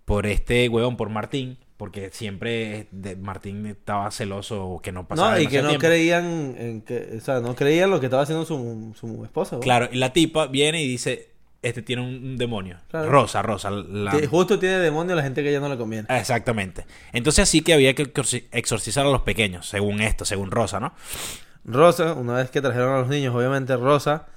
por 0.07 0.25
este 0.25 0.69
huevón, 0.69 0.95
por 0.95 1.09
Martín, 1.09 1.57
porque 1.75 2.11
siempre 2.13 2.87
de- 2.91 3.17
Martín 3.17 3.65
estaba 3.65 4.09
celoso 4.09 4.79
que 4.81 4.93
no 4.93 5.05
pasaba 5.05 5.31
No, 5.35 5.39
y 5.41 5.47
que 5.47 5.61
no 5.61 5.67
tiempo. 5.67 5.85
creían 5.85 6.55
en 6.57 6.81
que, 6.81 7.17
o 7.17 7.19
sea, 7.19 7.41
no 7.41 7.55
creían 7.55 7.89
lo 7.89 7.99
que 7.99 8.05
estaba 8.05 8.23
haciendo 8.23 8.45
su, 8.45 8.95
su 8.97 9.25
esposa. 9.25 9.59
Claro, 9.59 9.89
y 9.91 9.97
la 9.97 10.13
tipa 10.13 10.47
viene 10.47 10.81
y 10.81 10.87
dice, 10.87 11.31
este 11.61 11.81
tiene 11.81 12.03
un, 12.03 12.37
demonio. 12.37 12.77
Claro. 12.89 13.09
Rosa, 13.11 13.41
Rosa. 13.41 13.69
La... 13.69 14.13
Justo 14.29 14.57
tiene 14.57 14.77
demonio 14.79 15.13
la 15.13 15.23
gente 15.23 15.43
que 15.43 15.51
ya 15.51 15.59
no 15.59 15.67
le 15.67 15.77
conviene. 15.77 16.07
Exactamente. 16.09 16.85
Entonces 17.11 17.43
así 17.43 17.59
que 17.61 17.73
había 17.73 17.93
que 17.93 18.13
exorci- 18.13 18.45
exorcizar 18.53 19.05
a 19.05 19.09
los 19.09 19.23
pequeños, 19.23 19.67
según 19.67 19.99
esto, 19.99 20.23
según 20.23 20.51
Rosa, 20.51 20.79
¿no? 20.79 20.93
Rosa, 21.65 22.13
una 22.13 22.35
vez 22.35 22.49
que 22.49 22.61
trajeron 22.61 22.93
a 22.93 22.99
los 22.99 23.09
niños, 23.09 23.35
obviamente 23.35 23.75
Rosa 23.75 24.27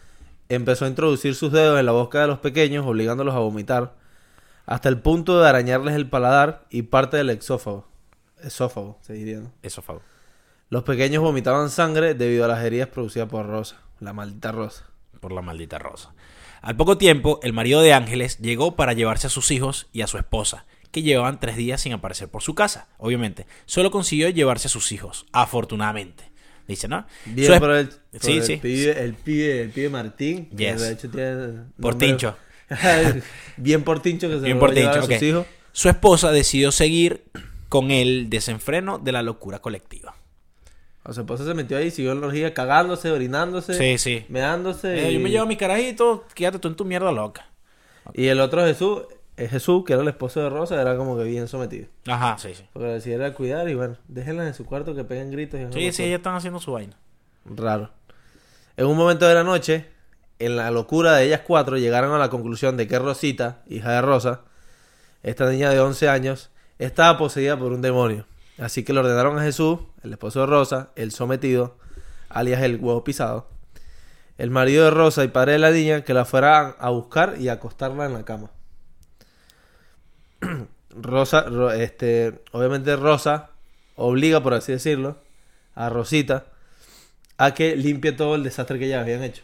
empezó 0.49 0.85
a 0.85 0.89
introducir 0.89 1.37
sus 1.37 1.53
dedos 1.53 1.79
en 1.79 1.87
la 1.87 1.93
boca 1.93 2.21
de 2.23 2.27
los 2.27 2.41
pequeños, 2.41 2.85
obligándolos 2.85 3.37
a 3.37 3.39
vomitar, 3.39 3.95
hasta 4.71 4.89
el 4.89 4.99
punto 5.00 5.41
de 5.41 5.49
arañarles 5.49 5.95
el 5.97 6.09
paladar 6.09 6.65
y 6.71 6.83
parte 6.83 7.17
del 7.19 7.29
exófago. 7.31 7.87
Esófago, 8.43 8.99
se 9.03 9.12
diría, 9.12 9.41
¿no? 9.41 9.53
Fue. 9.83 9.97
Los 10.71 10.85
pequeños 10.85 11.23
vomitaban 11.23 11.69
sangre 11.71 12.15
debido 12.15 12.45
a 12.45 12.49
las 12.49 12.65
heridas 12.65 12.89
producidas 12.89 13.29
por 13.29 13.47
Rosa, 13.47 13.81
la 13.99 14.12
maldita 14.12 14.53
Rosa. 14.53 14.87
por 15.21 15.33
la 15.33 15.43
maldita 15.43 15.79
Rosa. 15.79 16.15
Al 16.62 16.77
poco 16.77 16.97
tiempo, 16.97 17.41
el 17.43 17.53
marido 17.53 17.83
de 17.83 17.93
Ángeles 17.93 18.39
llegó 18.39 18.77
para 18.77 18.93
llevarse 18.93 19.27
a 19.27 19.31
sus 19.31 19.50
hijos 19.50 19.89
y 19.93 20.03
a 20.03 20.07
su 20.07 20.17
esposa, 20.19 20.67
que 20.93 21.03
llevaban 21.03 21.41
tres 21.41 21.57
días 21.57 21.81
sin 21.81 21.93
aparecer 21.93 22.29
por 22.29 22.43
su 22.43 22.55
casa, 22.55 22.89
obviamente. 22.99 23.47
Solo 23.67 23.91
consiguió 23.91 24.29
llevarse 24.31 24.69
a 24.69 24.71
sus 24.71 24.93
hijos, 24.93 25.27
afortunadamente. 25.33 26.31
Dice, 26.69 26.87
¿no? 26.87 27.05
Bien 27.27 27.47
Su 27.49 27.53
es- 27.55 27.61
por 27.61 27.71
el, 27.73 27.89
por 27.89 28.21
Sí, 28.23 28.37
el 28.39 28.43
sí. 28.45 28.57
Pibe, 28.59 29.03
el, 29.03 29.15
pibe, 29.15 29.62
el 29.62 29.71
pibe 29.71 29.89
Martín. 29.91 30.49
que 30.50 30.57
Yes. 30.73 30.81
de 30.81 30.93
hecho 30.93 31.11
tiene 31.11 31.65
Por 31.81 31.99
Tincho. 31.99 32.37
Bien 33.57 33.83
por 33.85 34.00
Tincho 34.00 34.29
que 34.29 34.35
se 34.37 34.41
Bien 34.45 34.57
lo 34.57 34.61
por 34.61 34.71
a 34.71 34.75
Tincho, 34.75 34.91
a 34.91 35.03
sus 35.03 35.23
hijos. 35.23 35.47
Su 35.73 35.89
esposa 35.89 36.33
decidió 36.33 36.73
seguir 36.73 37.25
con 37.69 37.91
el 37.91 38.29
desenfreno 38.31 38.99
de 38.99 39.12
la 39.12 39.23
locura 39.23 39.61
colectiva. 39.61 40.15
O 41.05 41.12
sea, 41.12 41.25
pues 41.25 41.41
se 41.41 41.55
metió 41.55 41.79
ahí, 41.79 41.91
siguió 41.91 42.12
en 42.12 42.21
la 42.21 42.27
orgía 42.27 42.53
cagándose, 42.53 43.11
orinándose, 43.11 43.75
Sí, 43.75 43.99
sí. 43.99 44.27
meándose. 44.29 45.07
Eh, 45.07 45.11
y... 45.11 45.15
yo 45.15 45.21
me 45.21 45.31
llevo 45.31 45.47
mi 45.47 45.57
carajito, 45.57 46.25
quédate 46.35 46.59
tú 46.59 46.69
en 46.69 46.75
tu 46.75 46.85
mierda 46.85 47.11
loca. 47.11 47.47
y 48.12 48.27
el 48.27 48.41
otro 48.41 48.65
Jesús, 48.65 49.03
es 49.37 49.50
Jesús, 49.50 49.85
que 49.87 49.95
era 49.95 50.03
el 50.03 50.09
esposo 50.09 50.41
de 50.43 50.50
Rosa, 50.50 50.81
era 50.81 50.97
como 50.97 51.17
que 51.17 51.25
bien 51.25 51.49
sometido. 51.49 51.87
Ajá, 52.07 52.37
sí, 52.39 52.55
sí. 52.55 52.65
Porque 52.75 52.89
decía 52.89 53.15
era 53.15 53.33
cuidar 53.33 53.69
y 53.71 53.75
bueno, 53.75 53.97
déjenlas 54.09 54.47
en 54.49 54.55
su 54.55 54.67
cuarto 54.67 54.95
que 54.95 55.05
peguen 55.05 55.31
gritos. 55.31 55.59
Y 55.61 55.73
Sí, 55.73 55.93
sí, 55.93 56.03
ellas 56.05 56.19
están 56.19 56.35
haciendo 56.35 56.61
su 56.61 56.73
vaina. 56.73 56.97
Raro. 57.47 57.91
En 58.77 58.87
un 58.87 58.97
momento 58.97 59.27
de 59.27 59.35
la 59.35 59.43
noche, 59.45 59.87
en 60.40 60.56
la 60.56 60.70
locura 60.70 61.14
de 61.14 61.25
ellas 61.26 61.42
cuatro, 61.47 61.76
llegaron 61.78 62.12
a 62.12 62.18
la 62.18 62.30
conclusión 62.30 62.76
de 62.76 62.87
que 62.88 62.99
Rosita, 62.99 63.62
hija 63.68 63.92
de 63.92 64.02
Rosa, 64.02 64.40
esta 65.23 65.49
niña 65.49 65.70
de 65.70 65.80
11 65.80 66.09
años, 66.09 66.50
estaba 66.78 67.16
poseída 67.18 67.56
por 67.59 67.73
un 67.73 67.82
demonio. 67.82 68.26
Así 68.59 68.82
que 68.85 68.92
le 68.92 69.00
ordenaron 69.00 69.38
a 69.38 69.42
Jesús, 69.42 69.78
el 70.02 70.12
esposo 70.12 70.40
de 70.40 70.47
Rosa, 70.47 70.90
el 70.97 71.12
sometido, 71.12 71.76
alias 72.28 72.62
el 72.62 72.76
huevo 72.76 73.04
pisado, 73.04 73.49
el 74.38 74.50
marido 74.50 74.85
de 74.85 74.90
Rosa 74.90 75.25
y 75.25 75.28
padre 75.28 75.52
de 75.52 75.59
la 75.59 75.70
niña, 75.70 76.04
que 76.04 76.14
la 76.14 76.25
fueran 76.25 76.75
a 76.78 76.90
buscar 76.90 77.37
y 77.38 77.49
acostarla 77.49 78.06
en 78.06 78.14
la 78.14 78.25
cama. 78.25 78.50
Rosa, 80.90 81.42
Ro- 81.42 81.73
este, 81.73 82.42
obviamente 82.52 82.97
Rosa 82.97 83.50
obliga, 83.97 84.42
por 84.42 84.54
así 84.54 84.73
decirlo, 84.73 85.18
a 85.75 85.88
Rosita 85.88 86.47
a 87.38 87.54
que 87.54 87.76
limpie 87.76 88.12
todo 88.12 88.35
el 88.35 88.42
desastre 88.42 88.78
que 88.78 88.88
ya 88.88 89.00
habían 89.00 89.23
hecho. 89.23 89.42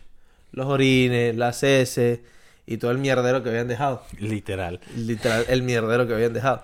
Los 0.53 0.67
orines, 0.67 1.37
las 1.37 1.63
heces 1.63 2.21
y 2.67 2.79
todo 2.79 2.91
el 2.91 2.99
mierdero 2.99 3.43
que 3.43 3.51
habían 3.51 3.69
dejado. 3.69 4.03
Literal. 4.19 4.81
Literal, 4.97 5.45
el 5.49 5.63
mierdero 5.63 6.07
que 6.07 6.15
habían 6.15 6.33
dejado. 6.33 6.63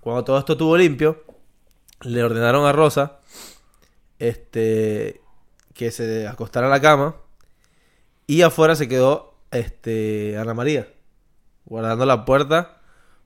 Cuando 0.00 0.24
todo 0.24 0.38
esto 0.38 0.52
estuvo 0.52 0.76
limpio, 0.76 1.24
le 2.02 2.22
ordenaron 2.22 2.66
a 2.66 2.72
Rosa 2.72 3.20
este, 4.18 5.20
que 5.72 5.90
se 5.90 6.26
acostara 6.26 6.66
en 6.66 6.72
la 6.72 6.80
cama 6.80 7.16
y 8.26 8.42
afuera 8.42 8.74
se 8.74 8.88
quedó 8.88 9.34
este, 9.50 10.36
Ana 10.38 10.54
María, 10.54 10.88
guardando 11.64 12.06
la 12.06 12.24
puerta 12.24 12.80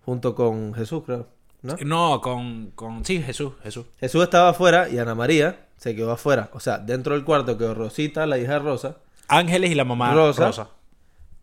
junto 0.05 0.35
con 0.35 0.75
Jesús, 0.75 1.05
creo. 1.05 1.29
¿no? 1.63 1.77
No, 1.85 2.21
con, 2.21 2.71
con... 2.73 3.05
Sí, 3.05 3.23
Jesús, 3.23 3.55
Jesús. 3.63 3.87
Jesús 3.99 4.23
estaba 4.23 4.51
afuera 4.51 4.89
y 4.89 4.99
Ana 4.99 5.15
María 5.15 5.67
se 5.77 5.95
quedó 5.95 6.13
afuera. 6.13 6.51
O 6.53 6.61
sea, 6.61 6.79
dentro 6.79 7.15
del 7.15 7.25
cuarto 7.25 7.59
quedó 7.59 7.75
Rosita, 7.75 8.27
la 8.27 8.39
hija 8.39 8.55
de 8.55 8.59
Rosa, 8.61 8.97
Ángeles 9.29 9.71
y 9.71 9.75
la 9.75 9.85
mamá 9.85 10.13
Rosa. 10.15 10.47
Rosa. 10.47 10.69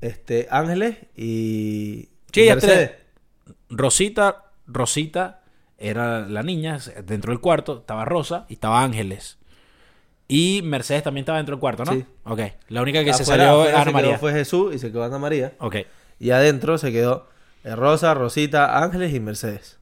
este, 0.01 0.48
Ángeles 0.51 0.98
y, 1.15 2.10
Sí, 2.34 2.50
y 2.50 2.56
tres. 2.58 2.92
Rosita, 3.70 4.46
Rosita 4.68 5.42
era 5.77 6.22
la 6.22 6.44
niña, 6.44 6.80
dentro 7.06 7.32
del 7.32 7.39
cuarto, 7.39 7.80
estaba 7.80 8.06
Rosa 8.06 8.46
y 8.50 8.54
estaba 8.54 8.84
Ángeles. 8.84 9.38
Y 10.27 10.62
Mercedes 10.63 11.04
también 11.04 11.22
estaba 11.24 11.38
dentro 11.38 11.56
del 11.56 11.60
cuarto, 11.60 11.86
¿no? 11.86 11.94
Sí. 11.94 12.04
Ok. 12.24 12.39
La 12.70 12.82
única 12.82 13.04
que 13.04 13.13
se 13.13 13.24
salió 13.25 13.62
afuera 13.62 13.75
Ana 13.75 13.84
se 13.84 13.89
quedó 13.92 13.94
María. 13.94 14.18
fue 14.18 14.32
Jesús 14.34 14.74
y 14.75 14.80
se 14.80 14.92
quedó 14.92 15.04
Ana 15.04 15.20
María. 15.20 15.54
Ok. 15.60 15.75
Y 16.20 16.32
adentro 16.32 16.77
se 16.80 16.92
quedó 16.92 17.27
eh, 17.63 17.75
Rosa, 17.75 18.13
Rosita, 18.15 18.82
Ángeles 18.84 19.13
y 19.13 19.20
Mercedes. 19.20 19.77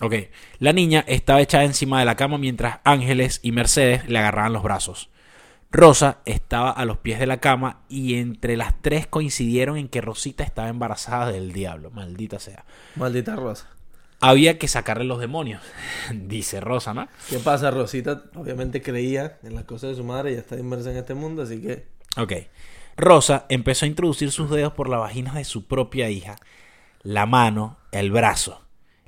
Ok. 0.00 0.14
La 0.58 0.72
niña 0.72 1.04
estaba 1.06 1.42
echada 1.42 1.64
encima 1.64 1.98
de 2.00 2.06
la 2.06 2.16
cama 2.16 2.38
mientras 2.38 2.78
Ángeles 2.84 3.40
y 3.42 3.52
Mercedes 3.52 4.08
le 4.08 4.18
agarraban 4.18 4.52
los 4.54 4.62
brazos. 4.62 5.10
Rosa 5.72 6.18
estaba 6.24 6.70
a 6.70 6.84
los 6.84 6.98
pies 6.98 7.20
de 7.20 7.26
la 7.26 7.38
cama 7.38 7.82
y 7.88 8.16
entre 8.16 8.56
las 8.56 8.80
tres 8.82 9.06
coincidieron 9.06 9.76
en 9.76 9.88
que 9.88 10.00
Rosita 10.00 10.42
estaba 10.42 10.68
embarazada 10.68 11.30
del 11.30 11.52
diablo. 11.52 11.90
Maldita 11.92 12.40
sea. 12.40 12.64
Maldita 12.96 13.36
Rosa. 13.36 13.68
Había 14.22 14.58
que 14.58 14.68
sacarle 14.68 15.04
los 15.04 15.20
demonios, 15.20 15.62
dice 16.14 16.60
Rosa, 16.60 16.92
¿no? 16.92 17.08
¿Qué 17.30 17.38
pasa? 17.38 17.70
Rosita 17.70 18.24
obviamente 18.34 18.82
creía 18.82 19.38
en 19.42 19.54
las 19.54 19.64
cosas 19.64 19.90
de 19.90 19.96
su 19.96 20.04
madre 20.04 20.32
y 20.32 20.34
ya 20.34 20.40
está 20.40 20.58
inmersa 20.58 20.90
en 20.90 20.98
este 20.98 21.14
mundo, 21.14 21.42
así 21.42 21.60
que 21.60 21.86
Ok. 22.16 22.32
Rosa 22.96 23.46
empezó 23.48 23.84
a 23.84 23.88
introducir 23.88 24.30
sus 24.30 24.50
dedos 24.50 24.72
por 24.72 24.88
la 24.88 24.98
vagina 24.98 25.32
de 25.34 25.44
su 25.44 25.66
propia 25.66 26.10
hija, 26.10 26.36
la 27.02 27.24
mano, 27.24 27.78
el 27.92 28.10
brazo. 28.10 28.62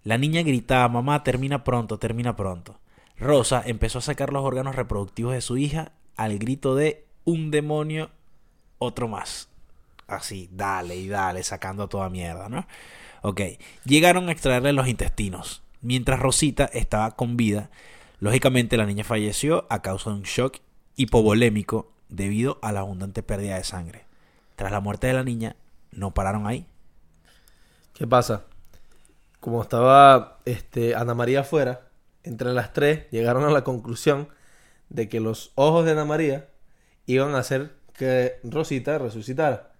La 0.05 0.19
niña 0.19 0.43
gritaba, 0.43 0.89
mamá, 0.89 1.23
termina 1.25 1.65
pronto, 1.65 1.99
termina 1.99 2.37
pronto. 2.37 2.81
Rosa 3.19 3.63
empezó 3.65 3.99
a 3.99 4.03
sacar 4.03 4.33
los 4.33 4.45
órganos 4.45 4.77
reproductivos 4.77 5.35
de 5.35 5.41
su 5.41 5.59
hija 5.59 5.93
al 6.17 6.39
grito 6.39 6.75
de 6.75 7.05
un 7.25 7.51
demonio, 7.51 8.11
otro 8.79 9.09
más. 9.09 9.49
Así, 10.07 10.49
dale 10.53 10.97
y 10.97 11.09
dale, 11.09 11.43
sacando 11.43 11.89
toda 11.89 12.11
mierda, 12.11 12.49
¿no? 12.49 12.67
Ok. 13.23 13.41
Llegaron 13.85 14.29
a 14.29 14.33
extraerle 14.33 14.73
los 14.73 14.89
intestinos. 14.89 15.63
Mientras 15.81 16.21
Rosita 16.21 16.65
estaba 16.67 17.13
con 17.17 17.37
vida, 17.37 17.71
lógicamente 18.19 18.77
la 18.77 18.87
niña 18.87 19.05
falleció 19.05 19.67
a 19.71 19.83
causa 19.83 20.11
de 20.11 20.17
un 20.17 20.23
shock 20.23 20.59
hipovolémico 20.97 21.93
debido 22.09 22.59
a 22.63 22.73
la 22.73 22.81
abundante 22.81 23.23
pérdida 23.23 23.57
de 23.57 23.65
sangre. 23.65 24.05
Tras 24.57 24.71
la 24.71 24.81
muerte 24.81 25.07
de 25.07 25.15
la 25.15 25.25
niña, 25.25 25.57
no 25.91 26.13
pararon 26.13 26.47
ahí. 26.47 26.67
¿qué 27.95 28.07
pasa? 28.07 28.45
Como 29.41 29.63
estaba 29.63 30.41
este, 30.45 30.95
Ana 30.95 31.15
María 31.15 31.41
afuera, 31.41 31.89
entre 32.23 32.53
las 32.53 32.73
tres 32.73 33.09
llegaron 33.11 33.45
a 33.45 33.51
la 33.51 33.65
conclusión 33.65 34.29
de 34.93 35.09
que 35.09 35.21
los 35.21 35.53
ojos 35.55 35.85
de 35.87 35.93
Ana 35.93 36.05
María 36.05 36.49
iban 37.07 37.35
a 37.35 37.39
hacer 37.39 37.73
que 37.95 38.39
Rosita 38.45 38.99
resucitara. 38.99 39.73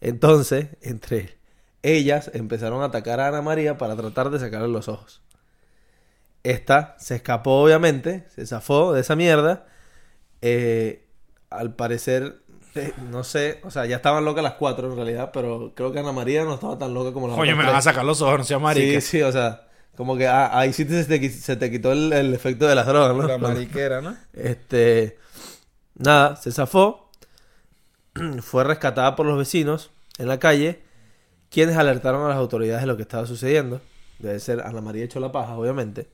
Entonces, 0.00 0.68
entre 0.82 1.38
ellas 1.82 2.30
empezaron 2.34 2.82
a 2.82 2.86
atacar 2.86 3.20
a 3.20 3.28
Ana 3.28 3.42
María 3.42 3.78
para 3.78 3.96
tratar 3.96 4.30
de 4.30 4.38
sacarle 4.38 4.68
los 4.68 4.88
ojos. 4.88 5.22
Esta 6.42 6.94
se 6.98 7.16
escapó, 7.16 7.62
obviamente, 7.62 8.26
se 8.34 8.46
zafó 8.46 8.92
de 8.92 9.00
esa 9.00 9.16
mierda. 9.16 9.66
Eh, 10.42 11.06
al 11.48 11.74
parecer, 11.74 12.42
eh, 12.74 12.92
no 13.10 13.24
sé, 13.24 13.60
o 13.64 13.70
sea, 13.70 13.86
ya 13.86 13.96
estaban 13.96 14.24
locas 14.24 14.42
las 14.42 14.54
cuatro 14.54 14.90
en 14.90 14.96
realidad, 14.96 15.30
pero 15.32 15.72
creo 15.74 15.92
que 15.92 15.98
Ana 16.00 16.12
María 16.12 16.44
no 16.44 16.54
estaba 16.54 16.78
tan 16.78 16.92
loca 16.92 17.12
como 17.12 17.28
las 17.28 17.38
otras 17.38 17.56
me 17.56 17.64
van 17.64 17.74
a 17.74 17.82
sacar 17.82 18.04
los 18.04 18.20
ojos, 18.20 18.38
no 18.38 18.44
seas 18.44 18.60
marica. 18.60 19.00
Sí, 19.00 19.18
sí, 19.18 19.22
o 19.22 19.32
sea, 19.32 19.68
como 19.96 20.16
que 20.16 20.26
ah, 20.26 20.56
ahí 20.58 20.72
sí 20.72 20.84
te- 20.84 21.02
se, 21.04 21.18
te, 21.18 21.30
se 21.30 21.56
te 21.56 21.70
quitó 21.70 21.92
el, 21.92 22.12
el 22.12 22.32
efecto 22.34 22.66
de 22.66 22.74
las 22.74 22.86
drogas, 22.86 23.14
¿no? 23.16 23.26
La 23.26 23.38
mariquera, 23.38 24.00
¿no? 24.00 24.16
Este, 24.32 25.18
nada, 25.96 26.36
se 26.36 26.52
zafó, 26.52 27.10
fue 28.42 28.64
rescatada 28.64 29.16
por 29.16 29.26
los 29.26 29.38
vecinos 29.38 29.90
en 30.18 30.28
la 30.28 30.38
calle, 30.38 30.82
quienes 31.50 31.76
alertaron 31.76 32.24
a 32.24 32.28
las 32.28 32.36
autoridades 32.38 32.82
de 32.82 32.86
lo 32.86 32.96
que 32.96 33.02
estaba 33.02 33.26
sucediendo. 33.26 33.80
Debe 34.18 34.38
ser 34.40 34.60
Ana 34.66 34.80
María 34.80 35.04
echó 35.04 35.18
la 35.20 35.32
paja, 35.32 35.54
obviamente. 35.56 36.08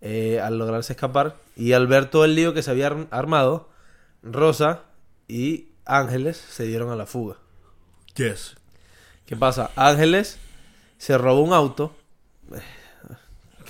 eh, 0.00 0.40
al 0.40 0.56
lograrse 0.58 0.94
escapar 0.94 1.36
y 1.56 1.72
al 1.72 1.86
ver 1.86 2.08
todo 2.10 2.24
el 2.24 2.34
lío 2.34 2.54
que 2.54 2.62
se 2.62 2.70
había 2.70 2.86
arm- 2.88 3.06
armado, 3.10 3.68
Rosa 4.22 4.82
y 5.28 5.68
Ángeles 5.84 6.36
se 6.36 6.64
dieron 6.64 6.90
a 6.90 6.96
la 6.96 7.06
fuga. 7.06 7.36
Yes. 8.16 8.56
¿Qué 9.26 9.36
pasa? 9.36 9.70
Ángeles 9.76 10.38
se 10.98 11.16
robó 11.18 11.42
un 11.42 11.52
auto. 11.52 11.94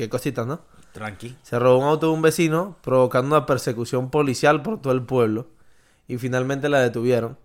Qué 0.00 0.08
cositas, 0.08 0.46
¿no? 0.46 0.62
Tranqui. 0.92 1.36
Se 1.42 1.58
robó 1.58 1.76
un 1.76 1.84
auto 1.84 2.06
de 2.06 2.14
un 2.14 2.22
vecino, 2.22 2.78
provocando 2.80 3.36
una 3.36 3.44
persecución 3.44 4.08
policial 4.10 4.62
por 4.62 4.80
todo 4.80 4.94
el 4.94 5.02
pueblo. 5.02 5.48
Y 6.08 6.16
finalmente 6.16 6.70
la 6.70 6.80
detuvieron. 6.80 7.36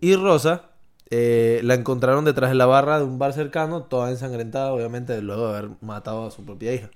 Y 0.00 0.16
Rosa 0.16 0.70
eh, 1.10 1.60
la 1.62 1.74
encontraron 1.74 2.24
detrás 2.24 2.48
de 2.48 2.54
la 2.54 2.64
barra 2.64 2.96
de 2.96 3.04
un 3.04 3.18
bar 3.18 3.34
cercano, 3.34 3.82
toda 3.82 4.08
ensangrentada, 4.08 4.72
obviamente, 4.72 5.20
luego 5.20 5.52
de 5.52 5.58
haber 5.58 5.72
matado 5.82 6.26
a 6.26 6.30
su 6.30 6.42
propia 6.42 6.72
hija. 6.72 6.88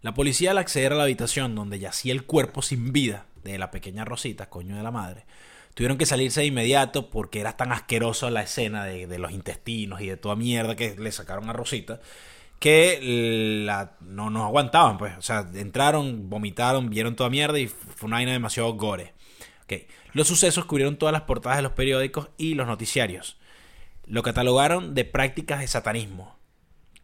La 0.00 0.14
policía 0.14 0.52
al 0.52 0.58
acceder 0.58 0.94
a 0.94 0.96
la 0.96 1.02
habitación 1.02 1.54
donde 1.54 1.78
yacía 1.78 2.14
el 2.14 2.24
cuerpo 2.24 2.62
sin 2.62 2.94
vida 2.94 3.26
de 3.44 3.58
la 3.58 3.70
pequeña 3.70 4.06
Rosita, 4.06 4.48
coño 4.48 4.78
de 4.78 4.82
la 4.82 4.92
madre, 4.92 5.26
tuvieron 5.74 5.98
que 5.98 6.06
salirse 6.06 6.40
de 6.40 6.46
inmediato 6.46 7.10
porque 7.10 7.40
era 7.40 7.54
tan 7.54 7.70
asquerosa 7.70 8.30
la 8.30 8.44
escena 8.44 8.86
de, 8.86 9.06
de 9.06 9.18
los 9.18 9.32
intestinos 9.32 10.00
y 10.00 10.06
de 10.06 10.16
toda 10.16 10.36
mierda 10.36 10.74
que 10.74 10.96
le 10.96 11.12
sacaron 11.12 11.50
a 11.50 11.52
Rosita 11.52 12.00
que 12.58 12.98
la, 13.64 13.92
no 14.00 14.30
nos 14.30 14.42
aguantaban, 14.44 14.98
pues. 14.98 15.16
O 15.16 15.22
sea, 15.22 15.46
entraron, 15.54 16.28
vomitaron, 16.28 16.90
vieron 16.90 17.14
toda 17.16 17.30
mierda 17.30 17.58
y 17.58 17.68
fue 17.68 18.06
una 18.08 18.16
vaina 18.16 18.32
demasiado 18.32 18.72
gore. 18.74 19.14
Los 20.14 20.26
sucesos 20.26 20.64
cubrieron 20.64 20.96
todas 20.96 21.12
las 21.12 21.22
portadas 21.22 21.58
de 21.58 21.62
los 21.62 21.72
periódicos 21.72 22.30
y 22.38 22.54
los 22.54 22.66
noticiarios. 22.66 23.38
Lo 24.06 24.22
catalogaron 24.22 24.94
de 24.94 25.04
prácticas 25.04 25.60
de 25.60 25.66
satanismo. 25.68 26.36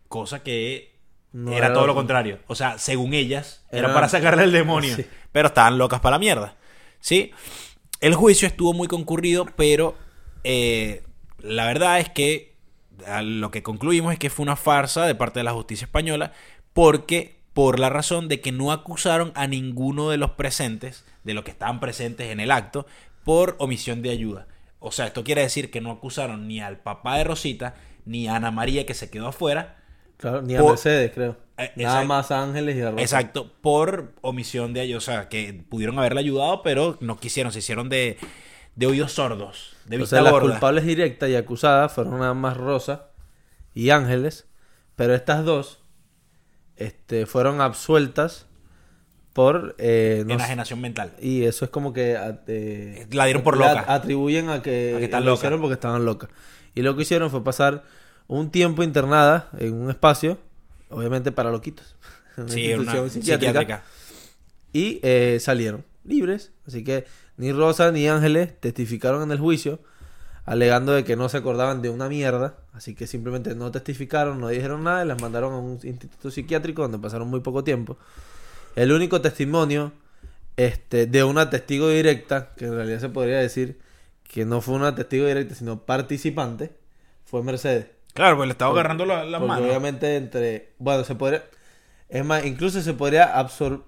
Cosa 0.08 0.42
que 0.42 0.96
No 1.32 1.50
era 1.52 1.66
era 1.66 1.74
todo 1.74 1.82
lo- 1.82 1.88
lo 1.88 1.94
contrario. 1.96 2.38
O 2.46 2.54
sea, 2.54 2.78
según 2.78 3.12
ellas, 3.12 3.64
era, 3.70 3.86
Era- 3.88 3.94
para 3.94 4.08
sacarle 4.08 4.44
el 4.44 4.52
demonio. 4.52 4.96
Sí. 4.96 5.04
Pero 5.32 5.48
estaban 5.48 5.76
locas 5.76 6.00
para 6.00 6.14
la 6.16 6.18
mierda. 6.18 6.56
¿Sí? 7.00 7.30
El 8.00 8.14
juicio 8.14 8.48
estuvo 8.48 8.72
muy 8.72 8.88
concurrido, 8.88 9.44
pero 9.54 9.96
eh, 10.42 11.02
la 11.40 11.66
verdad 11.66 12.00
es 12.00 12.08
que 12.08 12.53
a 13.06 13.22
lo 13.22 13.50
que 13.50 13.62
concluimos 13.62 14.12
es 14.12 14.18
que 14.18 14.30
fue 14.30 14.44
una 14.44 14.56
farsa 14.56 15.06
de 15.06 15.14
parte 15.14 15.40
de 15.40 15.44
la 15.44 15.52
justicia 15.52 15.84
española, 15.86 16.32
porque 16.72 17.36
por 17.52 17.78
la 17.78 17.88
razón 17.88 18.28
de 18.28 18.40
que 18.40 18.52
no 18.52 18.72
acusaron 18.72 19.32
a 19.34 19.46
ninguno 19.46 20.10
de 20.10 20.16
los 20.16 20.32
presentes, 20.32 21.04
de 21.22 21.34
los 21.34 21.44
que 21.44 21.52
estaban 21.52 21.80
presentes 21.80 22.30
en 22.30 22.40
el 22.40 22.50
acto, 22.50 22.86
por 23.24 23.56
omisión 23.58 24.02
de 24.02 24.10
ayuda. 24.10 24.46
O 24.80 24.90
sea, 24.92 25.06
esto 25.06 25.24
quiere 25.24 25.42
decir 25.42 25.70
que 25.70 25.80
no 25.80 25.90
acusaron 25.90 26.46
ni 26.48 26.60
al 26.60 26.78
papá 26.78 27.16
de 27.16 27.24
Rosita, 27.24 27.74
ni 28.04 28.28
a 28.28 28.36
Ana 28.36 28.50
María 28.50 28.84
que 28.84 28.94
se 28.94 29.08
quedó 29.08 29.28
afuera. 29.28 29.76
Claro, 30.18 30.42
ni 30.42 30.54
a 30.56 30.60
Por- 30.60 30.70
Mercedes, 30.72 31.12
creo. 31.14 31.36
Eh, 31.56 31.70
Nada 31.76 32.00
exacto. 32.02 32.06
más 32.08 32.30
Ángeles 32.32 32.76
y 32.76 32.80
a 32.80 32.90
Rosa. 32.90 33.02
Exacto, 33.02 33.52
por 33.60 34.12
omisión 34.20 34.74
de 34.74 34.80
ayuda. 34.80 34.98
O 34.98 35.00
sea, 35.00 35.28
que 35.28 35.64
pudieron 35.68 35.98
haberle 35.98 36.20
ayudado, 36.20 36.62
pero 36.62 36.98
no 37.00 37.16
quisieron, 37.18 37.52
se 37.52 37.60
hicieron 37.60 37.88
de, 37.88 38.18
de 38.76 38.86
oídos 38.86 39.12
sordos, 39.12 39.76
de 39.86 39.96
O 39.96 40.00
vista 40.00 40.16
sea, 40.16 40.22
las 40.30 40.40
culpables 40.40 40.84
directas 40.84 41.28
y 41.30 41.36
acusadas 41.36 41.92
fueron 41.92 42.18
nada 42.18 42.34
más 42.34 42.56
Rosa 42.56 43.08
y 43.74 43.90
Ángeles, 43.90 44.46
pero 44.96 45.14
estas 45.14 45.44
dos 45.44 45.80
este, 46.76 47.26
fueron 47.26 47.60
absueltas 47.60 48.46
por... 49.32 49.74
eh, 49.78 50.22
no 50.24 50.30
sé- 50.30 50.34
Enajenación 50.34 50.80
mental. 50.80 51.12
y 51.20 51.44
eso 51.44 51.64
es 51.64 51.70
como 51.70 51.92
que... 51.92 52.16
eh, 52.46 53.06
La 53.12 53.24
dieron 53.26 53.42
por 53.42 53.56
loca. 53.56 53.84
Atribuyen 53.88 54.48
a 54.48 54.62
que, 54.62 54.94
A 54.94 54.98
que 54.98 55.04
están 55.04 55.24
lo 55.24 55.34
hicieron 55.34 55.60
porque 55.60 55.74
estaban 55.74 56.04
locas. 56.04 56.30
Y 56.74 56.82
lo 56.82 56.96
que 56.96 57.02
hicieron 57.02 57.30
fue 57.30 57.42
pasar 57.44 57.84
un 58.26 58.50
tiempo 58.50 58.82
internada 58.82 59.50
en 59.58 59.74
un 59.74 59.90
espacio, 59.90 60.38
obviamente 60.88 61.30
para 61.32 61.50
loquitos. 61.50 61.94
una 62.36 62.48
Sí, 62.48 62.72
una 62.74 63.08
psiquiátrica. 63.08 63.82
y 64.72 64.98
eh, 65.02 65.38
salieron 65.40 65.84
libres. 66.04 66.52
Así 66.66 66.82
que 66.84 67.04
ni 67.36 67.52
Rosa 67.52 67.90
ni 67.92 68.08
Ángeles 68.08 68.58
testificaron 68.60 69.22
en 69.22 69.32
el 69.32 69.38
juicio, 69.38 69.80
alegando 70.44 70.92
de 70.92 71.04
que 71.04 71.16
no 71.16 71.28
se 71.28 71.38
acordaban 71.38 71.82
de 71.82 71.90
una 71.90 72.08
mierda. 72.08 72.56
Así 72.72 72.94
que 72.94 73.06
simplemente 73.06 73.54
no 73.54 73.70
testificaron, 73.70 74.40
no 74.40 74.48
dijeron 74.48 74.84
nada 74.84 75.04
y 75.04 75.08
las 75.08 75.20
mandaron 75.20 75.52
a 75.54 75.58
un 75.58 75.78
instituto 75.82 76.30
psiquiátrico 76.30 76.82
donde 76.82 76.98
pasaron 76.98 77.28
muy 77.28 77.40
poco 77.40 77.64
tiempo. 77.64 77.96
El 78.76 78.92
único 78.92 79.20
testimonio 79.20 79.92
este, 80.56 81.06
de 81.06 81.24
una 81.24 81.50
testigo 81.50 81.88
directa, 81.88 82.52
que 82.56 82.66
en 82.66 82.74
realidad 82.74 83.00
se 83.00 83.08
podría 83.08 83.38
decir 83.38 83.80
que 84.22 84.44
no 84.44 84.60
fue 84.60 84.74
una 84.74 84.94
testigo 84.94 85.26
directa, 85.26 85.54
sino 85.54 85.80
participante, 85.80 86.72
fue 87.24 87.42
Mercedes. 87.42 87.86
Claro, 88.12 88.36
pues 88.36 88.46
le 88.48 88.52
estaba 88.52 88.72
agarrando 88.72 89.06
la, 89.06 89.24
la 89.24 89.38
Porque 89.38 89.54
mano. 89.54 89.66
obviamente 89.66 90.16
entre... 90.16 90.72
Bueno, 90.78 91.04
se 91.04 91.14
podría... 91.14 91.44
Es 92.08 92.24
más, 92.24 92.44
incluso 92.44 92.80
se 92.80 92.94
podría 92.94 93.36
absorber... 93.38 93.80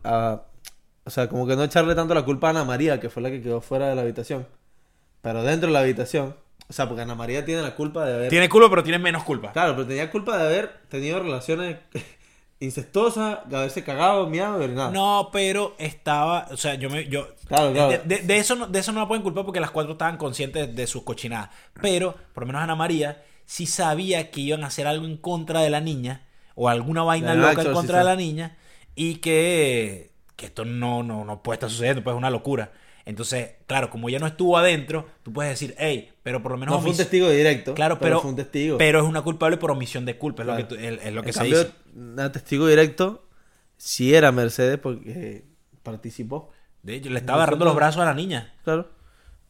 o 1.07 1.11
sea, 1.11 1.29
como 1.29 1.47
que 1.47 1.57
no 1.57 1.65
echarle 1.65 1.95
tanto 1.95 2.13
la 2.15 2.25
culpa 2.25 2.49
a 2.49 2.51
Ana 2.51 2.65
María, 2.65 3.01
que 3.01 3.09
fue 3.09 3.23
la 3.23 3.31
que 3.31 3.41
quedó 3.41 3.61
fuera 3.63 3.89
de 3.89 3.95
la 3.95 4.03
habitación. 4.03 4.47
Pero 5.23 5.43
dentro 5.43 5.69
de 5.69 5.73
la 5.73 5.81
habitación... 5.81 6.37
O 6.69 6.73
sea, 6.73 6.89
porque 6.89 7.03
Ana 7.03 7.15
María 7.15 7.45
tiene 7.45 7.63
la 7.63 7.77
culpa 7.77 8.05
de 8.05 8.15
haber... 8.15 8.29
Tiene 8.29 8.49
culo, 8.49 8.69
pero 8.69 8.83
tiene 8.83 8.99
menos 8.99 9.23
culpa. 9.23 9.53
Claro, 9.53 9.75
pero 9.77 9.87
tenía 9.87 10.11
culpa 10.11 10.37
de 10.37 10.45
haber 10.47 10.81
tenido 10.89 11.21
relaciones 11.21 11.77
incestuosas, 12.61 13.49
de 13.49 13.57
haberse 13.57 13.85
cagado, 13.85 14.27
miado 14.29 14.61
y 14.61 14.65
orinado. 14.65 14.91
No, 14.91 15.29
pero 15.33 15.75
estaba, 15.79 16.49
o 16.51 16.57
sea, 16.57 16.75
yo 16.75 16.91
me, 16.91 17.09
yo, 17.09 17.29
Claro, 17.47 17.73
claro. 17.73 17.91
De, 17.91 17.99
de- 17.99 18.23
de 18.23 18.37
eso 18.39 18.57
no, 18.57 18.67
de 18.67 18.79
eso 18.81 18.91
no 18.93 19.01
la 19.01 19.07
pueden 19.09 19.23
culpar 19.23 19.45
porque 19.45 19.61
las 19.61 19.71
cuatro 19.71 19.93
estaban 19.93 20.17
conscientes 20.17 20.75
de 20.75 20.87
sus 20.87 21.03
cochinadas. 21.03 21.51
Pero, 21.81 22.17
por 22.35 22.43
lo 22.43 22.49
menos 22.49 22.63
Ana 22.63 22.75
María 22.75 23.23
sí 23.45 23.67
sabía 23.67 24.31
que 24.33 24.41
iban 24.41 24.65
a 24.65 24.69
hacer 24.69 24.87
algo 24.89 25.07
en 25.07 25.19
contra 25.19 25.61
de 25.61 25.71
la 25.71 25.81
niña 25.81 26.27
o 26.57 26.69
alguna 26.69 27.03
vaina 27.05 27.35
La 27.35 27.51
loca 27.51 27.63
en 27.63 27.73
contra 27.73 27.99
de 27.99 28.05
la 28.05 28.17
niña 28.17 28.57
y 28.97 29.17
que, 29.17 30.11
que 30.37 30.47
esto 30.47 30.65
no, 30.65 31.03
no, 31.03 31.25
no 31.25 31.43
puede 31.43 31.57
estar 31.57 31.71
sucediendo, 31.71 32.03
pues 32.05 32.15
es 32.15 32.19
una 32.19 32.31
locura. 32.31 32.73
Entonces, 33.05 33.51
claro, 33.67 33.89
como 33.89 34.09
ella 34.09 34.19
no 34.19 34.27
estuvo 34.27 34.59
adentro, 34.59 35.07
tú 35.23 35.33
puedes 35.33 35.51
decir, 35.53 35.75
hey, 35.79 36.11
pero 36.23 36.43
por 36.43 36.53
lo 36.53 36.59
menos 36.59 36.75
No 36.75 36.81
fue 36.81 36.91
un 36.91 36.97
testigo 36.97 37.31
directo. 37.31 37.73
Claro, 37.75 37.99
pero, 38.01 38.21
fue 38.21 38.31
un 38.31 38.37
testigo. 38.37 38.79
pero 38.79 38.99
es 39.01 39.05
una 39.07 39.23
culpable 39.23 39.57
por 39.59 39.71
omisión 39.71 40.05
de 40.05 40.19
culpa, 40.19 40.43
es 40.43 40.47
lo 40.49 40.57
que, 40.57 40.65
tú- 40.65 40.75
es, 40.75 41.01
es 41.05 41.13
lo 41.15 41.23
que 41.23 41.29
en 41.29 41.33
se 41.33 41.39
cambio, 41.41 41.59
dice. 41.65 41.73
un 41.95 42.33
testigo 42.33 42.67
directo 42.67 43.23
sí 43.77 44.15
era 44.15 44.33
Mercedes 44.33 44.79
porque 44.79 45.45
participó. 45.85 46.51
De 46.83 46.97
hecho, 46.97 47.11
le 47.11 47.19
estaba 47.21 47.39
agarrando 47.43 47.65
los 47.65 47.75
brazos 47.77 48.03
a 48.03 48.07
la 48.07 48.15
niña 48.15 48.55
Claro. 48.65 48.89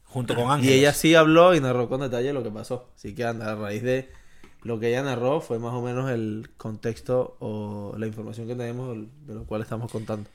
junto 0.03 0.35
con 0.35 0.45
Y 0.45 0.51
Ángeles. 0.51 0.75
ella 0.75 0.93
sí 0.93 1.15
habló 1.15 1.55
y 1.55 1.59
narró 1.59 1.89
con 1.89 2.01
detalle 2.01 2.33
lo 2.33 2.43
que 2.43 2.51
pasó. 2.51 2.89
Así 2.95 3.15
que 3.15 3.23
anda, 3.25 3.51
a 3.51 3.55
raíz 3.55 3.81
de 3.83 4.09
lo 4.61 4.79
que 4.79 4.89
ella 4.89 5.01
narró 5.03 5.41
fue 5.41 5.57
más 5.59 5.73
o 5.73 5.81
menos 5.81 6.09
el 6.11 6.49
contexto 6.57 7.37
o 7.39 7.95
la 7.97 8.05
información 8.07 8.47
que 8.47 8.55
tenemos 8.55 8.95
de 9.25 9.33
lo 9.33 9.45
cual 9.45 9.61
estamos 9.61 9.91
contando. 9.91 10.29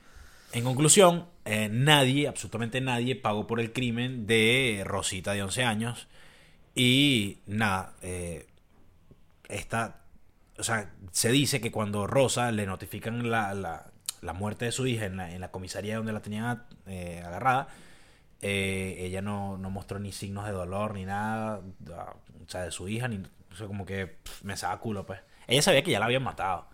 En 0.53 0.63
conclusión, 0.63 1.25
eh, 1.45 1.67
nadie, 1.71 2.27
absolutamente 2.27 2.79
nadie, 2.79 3.15
pagó 3.15 3.47
por 3.47 3.59
el 3.59 3.73
crimen 3.73 4.27
de 4.27 4.83
Rosita 4.85 5.33
de 5.33 5.43
11 5.43 5.63
años. 5.63 6.07
Y 6.75 7.39
nada, 7.47 7.93
eh, 8.01 8.47
esta, 9.49 10.01
o 10.57 10.63
sea, 10.63 10.91
se 11.11 11.31
dice 11.31 11.61
que 11.61 11.71
cuando 11.71 12.07
Rosa 12.07 12.51
le 12.51 12.65
notifican 12.65 13.29
la, 13.29 13.53
la- 13.53 13.89
muerte 14.33 14.65
de 14.65 14.71
su 14.71 14.87
hija 14.87 15.05
en 15.05 15.17
la, 15.17 15.31
en 15.33 15.41
la 15.41 15.51
comisaría 15.51 15.97
donde 15.97 16.13
la 16.13 16.21
tenían 16.21 16.63
eh, 16.87 17.21
agarrada, 17.25 17.67
ella 18.41 19.21
no, 19.21 19.57
no 19.57 19.69
mostró 19.69 19.99
ni 19.99 20.11
signos 20.11 20.45
de 20.45 20.51
dolor 20.51 20.95
ni 20.95 21.05
nada, 21.05 21.61
o 21.87 22.49
sea, 22.49 22.63
de 22.63 22.71
su 22.71 22.87
hija, 22.89 23.07
ni, 23.07 23.17
o 23.51 23.55
sea, 23.55 23.67
como 23.67 23.85
que 23.85 24.17
me 24.43 24.53
estaba 24.53 24.79
culo, 24.79 25.05
pues. 25.05 25.19
Ella 25.47 25.61
sabía 25.61 25.83
que 25.83 25.91
ya 25.91 25.99
la 25.99 26.05
habían 26.05 26.23
matado. 26.23 26.67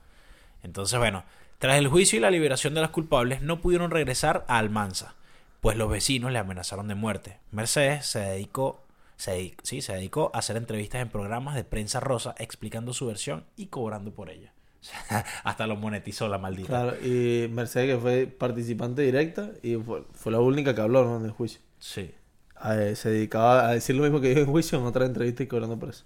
Entonces, 0.64 1.00
bueno, 1.00 1.24
tras 1.60 1.78
el 1.78 1.88
juicio 1.88 2.18
y 2.18 2.22
la 2.22 2.32
liberación 2.32 2.74
de 2.74 2.82
las 2.82 2.90
culpables, 2.92 3.42
no 3.42 3.62
pudieron 3.62 3.92
regresar 3.92 4.46
a 4.48 4.58
Almanza, 4.58 5.16
pues 5.62 5.78
los 5.78 5.90
vecinos 5.90 6.32
le 6.32 6.40
amenazaron 6.40 6.88
de 6.88 6.96
muerte. 6.96 7.40
Mercedes 7.52 8.06
se 8.06 8.20
dedicó, 8.20 8.86
se, 9.18 9.56
sí, 9.64 9.82
se 9.82 9.94
dedicó 9.94 10.32
a 10.34 10.40
hacer 10.40 10.58
entrevistas 10.58 11.02
en 11.02 11.10
programas 11.10 11.56
de 11.56 11.64
prensa 11.66 12.00
rosa 12.00 12.36
explicando 12.40 12.94
su 12.94 13.08
versión 13.08 13.46
y 13.58 13.68
cobrando 13.68 14.14
por 14.14 14.30
ella. 14.30 14.54
Hasta 15.44 15.68
lo 15.68 15.76
monetizó 15.76 16.28
la 16.30 16.38
maldita. 16.38 16.68
Claro, 16.68 16.96
y 17.06 17.50
Mercedes 17.52 17.96
que 17.96 18.02
fue 18.02 18.28
participante 18.28 19.02
directa 19.02 19.52
y 19.62 19.76
fue, 19.76 20.04
fue 20.14 20.32
la 20.32 20.40
única 20.40 20.74
que 20.74 20.82
habló 20.82 21.04
¿no? 21.06 21.18
en 21.18 21.26
el 21.26 21.32
juicio. 21.32 21.62
Sí, 21.80 22.14
Eh, 22.66 22.96
se 22.96 23.10
dedicaba 23.10 23.68
a 23.70 23.74
decir 23.74 23.96
lo 23.96 24.04
mismo 24.04 24.20
que 24.22 24.30
dijo 24.30 24.42
en 24.42 24.48
juicio 24.48 24.78
en 24.80 24.86
otra 24.86 25.06
entrevista 25.06 25.44
y 25.44 25.48
cobrando 25.48 25.80
por 25.80 25.90
eso. 25.90 26.06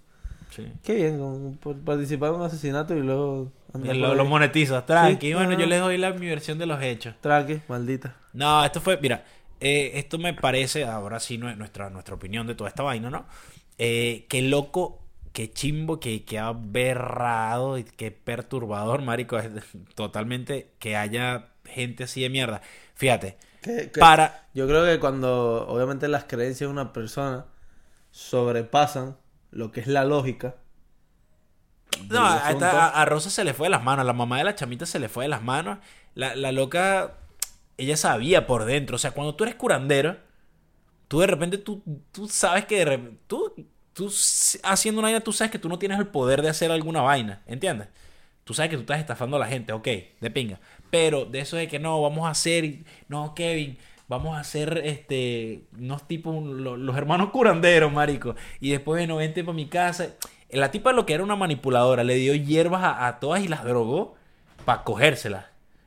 Sí. 0.54 0.66
Qué 0.82 0.94
bien, 0.94 1.58
por 1.62 1.76
participar 1.78 2.30
en 2.30 2.36
un 2.36 2.42
asesinato 2.42 2.94
y 2.96 3.00
luego... 3.02 3.52
Y 3.82 3.92
lo, 3.94 4.24
monetizas, 4.24 4.86
tranqui. 4.86 5.28
Sí, 5.28 5.34
bueno, 5.34 5.50
no, 5.50 5.58
yo 5.58 5.64
no. 5.64 5.70
les 5.70 5.80
doy 5.80 5.98
la, 5.98 6.12
mi 6.12 6.26
versión 6.28 6.58
de 6.58 6.66
los 6.66 6.80
hechos. 6.82 7.14
Traque, 7.20 7.60
maldita. 7.68 8.16
No, 8.32 8.64
esto 8.64 8.80
fue, 8.80 8.98
mira, 8.98 9.24
eh, 9.60 9.92
esto 9.94 10.18
me 10.18 10.32
parece, 10.34 10.84
ahora 10.84 11.18
sí, 11.20 11.38
nue- 11.38 11.56
nuestra, 11.56 11.90
nuestra 11.90 12.14
opinión 12.14 12.46
de 12.46 12.54
toda 12.54 12.68
esta 12.68 12.82
vaina, 12.84 13.10
¿no? 13.10 13.26
Eh, 13.78 14.26
qué 14.28 14.42
loco, 14.42 15.00
qué 15.32 15.50
chimbo, 15.52 15.98
qué, 15.98 16.24
qué 16.24 16.38
aberrado 16.38 17.78
y 17.78 17.84
qué 17.84 18.10
perturbador, 18.12 19.02
marico, 19.02 19.38
es 19.38 19.50
totalmente 19.96 20.70
que 20.78 20.96
haya 20.96 21.48
gente 21.64 22.04
así 22.04 22.20
de 22.22 22.30
mierda. 22.30 22.62
Fíjate, 22.94 23.36
Que- 23.60 23.90
que- 23.90 24.00
para... 24.00 24.46
Yo 24.54 24.68
creo 24.68 24.84
que 24.84 25.00
cuando 25.00 25.66
obviamente 25.66 26.06
las 26.06 26.24
creencias 26.24 26.68
de 26.68 26.72
una 26.72 26.92
persona 26.92 27.46
sobrepasan 28.12 29.16
lo 29.54 29.72
que 29.72 29.80
es 29.80 29.86
la 29.86 30.04
lógica. 30.04 30.56
No, 32.10 32.24
a, 32.26 32.50
esta- 32.50 32.88
a- 32.88 33.04
Rosa 33.04 33.30
se 33.30 33.44
le 33.44 33.54
fue 33.54 33.66
de 33.66 33.70
las 33.70 33.82
manos, 33.82 34.02
a 34.02 34.04
la 34.06 34.12
mamá 34.12 34.38
de 34.38 34.44
la 34.44 34.54
chamita 34.54 34.84
se 34.86 34.98
le 34.98 35.08
fue 35.08 35.24
de 35.24 35.28
las 35.28 35.42
manos. 35.42 35.78
La, 36.14 36.34
la 36.34 36.52
loca, 36.52 37.18
ella 37.78 37.96
sabía 37.96 38.46
por 38.46 38.64
dentro, 38.64 38.96
o 38.96 38.98
sea, 38.98 39.12
cuando 39.12 39.34
tú 39.34 39.44
eres 39.44 39.56
curandero, 39.56 40.16
tú 41.08 41.20
de 41.20 41.26
repente, 41.26 41.58
tú, 41.58 41.82
tú 42.12 42.28
sabes 42.28 42.66
que 42.66 42.78
de 42.78 42.84
repente, 42.86 43.20
tú, 43.26 43.52
tú 43.92 44.12
haciendo 44.64 45.00
una 45.00 45.08
vaina, 45.08 45.20
tú 45.20 45.32
sabes 45.32 45.50
que 45.52 45.58
tú 45.58 45.68
no 45.68 45.78
tienes 45.78 45.98
el 45.98 46.08
poder 46.08 46.42
de 46.42 46.48
hacer 46.50 46.70
alguna 46.72 47.02
vaina, 47.02 47.42
¿entiendes? 47.46 47.88
Tú 48.44 48.54
sabes 48.54 48.70
que 48.70 48.76
tú 48.76 48.82
estás 48.82 49.00
estafando 49.00 49.36
a 49.36 49.40
la 49.40 49.46
gente, 49.48 49.72
ok, 49.72 49.88
de 50.20 50.30
pinga. 50.32 50.60
Pero 50.90 51.24
de 51.26 51.40
eso 51.40 51.56
de 51.56 51.68
que 51.68 51.78
no, 51.78 52.02
vamos 52.02 52.26
a 52.26 52.30
hacer, 52.30 52.84
no, 53.08 53.34
Kevin, 53.34 53.78
vamos 54.08 54.36
a 54.36 54.40
hacer 54.40 54.82
este, 54.84 55.62
unos 55.78 56.06
tipos, 56.06 56.44
lo- 56.44 56.76
los, 56.76 56.96
hermanos 56.96 57.30
curanderos, 57.30 57.92
marico. 57.92 58.34
Y 58.60 58.70
después, 58.70 59.00
bueno, 59.00 59.16
vente 59.16 59.42
para 59.44 59.54
mi 59.56 59.66
casa. 59.68 60.08
La 60.50 60.70
tipa 60.70 60.92
lo 60.92 61.04
que 61.06 61.14
era 61.14 61.24
una 61.24 61.36
manipuladora, 61.36 62.04
le 62.04 62.14
dio 62.16 62.34
hierbas 62.34 62.82
a, 62.84 63.06
a 63.06 63.18
todas 63.20 63.42
y 63.42 63.48
las 63.48 63.64
drogó 63.64 64.14
para 64.64 64.84
cogérselas. 64.84 65.46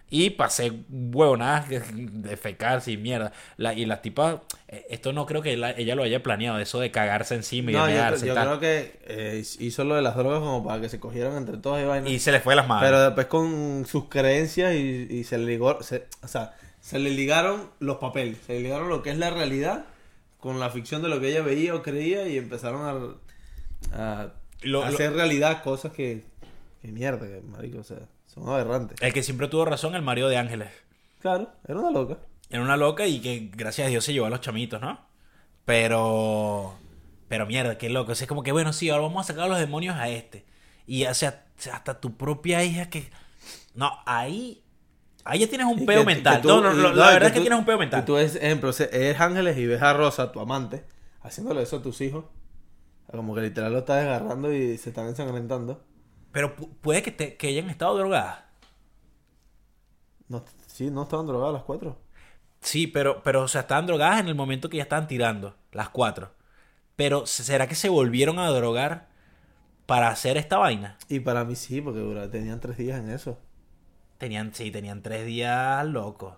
Y 0.10 0.30
para 0.30 0.47
hacer 0.47 0.71
huevonadas 0.89 1.67
de 1.69 2.38
fecarse 2.38 2.91
y 2.91 2.97
mierda. 2.97 3.34
La, 3.58 3.73
y 3.73 3.86
las 3.86 4.01
tipas, 4.01 4.38
eh, 4.69 4.86
esto 4.89 5.12
no 5.12 5.25
creo 5.25 5.41
que 5.41 5.58
la- 5.58 5.71
ella 5.71 5.95
lo 5.95 6.03
haya 6.03 6.23
planeado, 6.23 6.60
eso 6.60 6.80
de 6.80 6.91
cagarse 6.91 7.36
encima 7.36 7.71
y 7.71 7.73
No, 7.73 7.86
de 7.86 7.93
yo, 7.93 7.97
mearse 7.99 8.25
yo 8.27 8.34
tal. 8.34 8.47
creo 8.47 8.60
que 8.62 8.99
eh, 9.06 9.43
hizo 9.60 9.84
lo 9.84 9.95
de 9.95 10.01
las 10.01 10.15
drogas 10.15 10.39
como 10.39 10.63
para 10.65 10.80
que 10.80 10.88
se 10.88 10.99
cogieran 10.99 11.36
entre 11.36 11.58
todos 11.58 11.82
y 11.82 11.86
vainas. 11.86 12.10
Y 12.10 12.19
se 12.19 12.32
le 12.32 12.39
fue 12.39 12.53
de 12.53 12.56
las 12.58 12.67
manos. 12.69 12.84
Pero 12.86 13.01
después 13.03 13.27
con 13.27 13.86
sus 13.86 14.06
creencias 14.06 14.73
y, 14.75 15.08
y 15.10 15.23
se 15.25 15.38
le 15.38 15.45
ligó, 15.45 15.84
se- 15.84 16.08
o 16.23 16.27
sea, 16.30 16.53
se 16.81 16.99
le 16.99 17.09
ligaron 17.11 17.69
los 17.79 17.97
papeles, 17.97 18.37
se 18.45 18.53
le 18.53 18.61
ligaron 18.61 18.89
lo 18.89 19.01
que 19.03 19.09
es 19.11 19.17
la 19.17 19.29
realidad 19.29 19.85
con 20.39 20.59
la 20.59 20.69
ficción 20.69 21.01
de 21.01 21.09
lo 21.09 21.19
que 21.19 21.29
ella 21.29 21.41
veía 21.41 21.73
o 21.75 21.81
creía 21.81 22.27
y 22.27 22.37
empezaron 22.37 23.19
a, 23.91 23.97
a 23.97 24.33
Lo- 24.61 24.79
lo- 24.79 24.83
hacer 24.85 25.13
realidad 25.13 25.63
cosas 25.63 25.91
que, 25.91 26.23
que 26.81 26.87
mierda, 26.89 27.27
que 27.27 27.41
marico, 27.41 27.79
o 27.79 27.83
sea, 27.83 27.99
son 28.27 28.47
aberrantes. 28.49 29.01
El 29.01 29.13
que 29.13 29.23
siempre 29.23 29.47
tuvo 29.47 29.65
razón, 29.65 29.95
el 29.95 30.01
marido 30.03 30.29
de 30.29 30.37
Ángeles. 30.37 30.69
Claro, 31.21 31.51
era 31.67 31.79
una 31.79 31.91
loca. 31.91 32.17
Era 32.49 32.61
una 32.61 32.77
loca 32.77 33.05
y 33.07 33.19
que 33.19 33.49
gracias 33.53 33.87
a 33.87 33.89
Dios 33.89 34.05
se 34.05 34.13
llevó 34.13 34.27
a 34.27 34.29
los 34.29 34.41
chamitos, 34.41 34.79
¿no? 34.79 34.99
Pero. 35.65 36.75
Pero 37.27 37.45
mierda, 37.45 37.77
qué 37.77 37.89
loco. 37.89 38.13
O 38.13 38.15
sea, 38.15 38.23
es 38.25 38.29
como 38.29 38.41
que, 38.43 38.53
bueno, 38.53 38.71
sí, 38.71 38.89
ahora 38.89 39.03
vamos 39.03 39.25
a 39.25 39.27
sacar 39.27 39.45
a 39.45 39.47
los 39.49 39.59
demonios 39.59 39.95
a 39.97 40.07
este. 40.09 40.45
Y 40.85 41.05
o 41.05 41.13
sea, 41.13 41.45
hasta 41.73 41.99
tu 41.99 42.15
propia 42.15 42.63
hija 42.63 42.89
que. 42.89 43.09
No, 43.75 43.91
ahí. 44.05 44.63
Ahí 45.29 45.39
ya 45.39 45.47
tienes 45.47 45.67
un 45.67 45.79
Y 45.81 45.85
peo 45.85 46.03
mental. 46.05 46.41
tú- 46.41 46.47
no, 46.47 46.61
no, 46.61 46.73
y- 46.73 46.77
no, 46.81 46.93
la 46.93 47.11
y 47.11 47.13
verdad 47.13 47.27
es 47.27 47.31
que 47.33 47.39
tú- 47.39 47.43
tienes 47.43 47.59
un 47.59 47.65
peo 47.65 47.75
y 47.75 47.79
mental. 47.79 48.05
tú 48.05 48.13
ves, 48.15 48.35
ejemplo, 48.35 48.71
eres 48.91 49.19
Ángeles 49.19 49.57
y 49.57 49.65
ves 49.65 49.81
a 49.81 49.93
Rosa, 49.93 50.31
tu 50.31 50.39
amante, 50.39 50.85
haciéndole 51.21 51.61
eso 51.61 51.77
a 51.77 51.81
tus 51.81 52.01
hijos. 52.01 52.25
Como 53.11 53.35
que 53.35 53.41
literal 53.41 53.71
lo 53.71 53.79
estás 53.79 53.97
desgarrando 54.03 54.51
y 54.53 54.77
se 54.77 54.89
están 54.89 55.07
ensangrentando. 55.07 55.83
Pero 56.31 56.55
pu- 56.55 56.69
puede 56.81 57.01
que, 57.03 57.11
te- 57.11 57.35
que 57.37 57.47
hayan 57.47 57.69
estado 57.69 57.97
drogadas. 57.97 58.39
No, 60.27 60.43
sí, 60.67 60.89
no 60.91 61.03
estaban 61.03 61.25
drogadas 61.27 61.53
las 61.53 61.63
cuatro. 61.63 61.97
Sí, 62.59 62.87
pero, 62.87 63.21
pero, 63.23 63.43
o 63.43 63.47
sea, 63.47 63.61
estaban 63.61 63.85
drogadas 63.85 64.19
en 64.19 64.27
el 64.27 64.35
momento 64.35 64.69
que 64.69 64.77
ya 64.77 64.83
estaban 64.83 65.07
tirando, 65.07 65.55
las 65.71 65.89
cuatro. 65.89 66.31
Pero, 66.95 67.25
¿será 67.25 67.67
que 67.67 67.75
se 67.75 67.89
volvieron 67.89 68.39
a 68.39 68.49
drogar 68.49 69.07
para 69.85 70.09
hacer 70.09 70.35
esta 70.37 70.57
vaina? 70.57 70.97
Y 71.07 71.19
para 71.21 71.45
mí 71.45 71.55
sí, 71.55 71.79
porque 71.81 71.99
dura- 71.99 72.29
tenían 72.29 72.59
tres 72.59 72.77
días 72.77 72.99
en 72.99 73.09
eso. 73.09 73.39
Tenían, 74.17 74.53
sí, 74.53 74.71
tenían 74.71 75.01
tres 75.01 75.25
días 75.25 75.86
locos. 75.86 76.34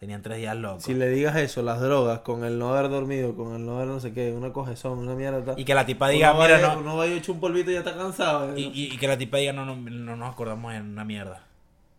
Tenían 0.00 0.20
tres 0.22 0.38
días 0.38 0.56
locos. 0.56 0.82
Si 0.82 0.94
le 0.94 1.08
digas 1.10 1.36
eso, 1.36 1.62
las 1.62 1.80
drogas, 1.80 2.20
con 2.20 2.44
el 2.44 2.58
no 2.58 2.74
haber 2.74 2.90
dormido, 2.90 3.36
con 3.36 3.54
el 3.54 3.64
no 3.64 3.76
haber 3.76 3.86
no 3.86 4.00
sé 4.00 4.12
qué, 4.12 4.32
una 4.32 4.52
cogezón, 4.52 4.98
una 4.98 5.14
mierda. 5.14 5.54
Y 5.56 5.64
que 5.64 5.74
la 5.74 5.86
tipa 5.86 6.06
uno 6.06 6.14
diga, 6.14 6.34
mira, 6.34 6.58
y- 6.58 6.62
no. 6.62 6.78
Uno 6.80 7.04
echa 7.04 7.30
un 7.30 7.38
polvito 7.38 7.70
y 7.70 7.74
ya 7.74 7.80
está 7.80 7.94
cansado. 7.96 8.58
Y, 8.58 8.62
y- 8.64 8.92
y 8.92 8.98
que 8.98 9.06
la 9.06 9.16
tipa 9.16 9.36
diga, 9.36 9.52
no, 9.52 9.64
no, 9.64 9.76
no 9.76 10.16
nos 10.16 10.32
acordamos 10.32 10.74
en 10.74 10.86
una 10.90 11.04
mierda. 11.04 11.44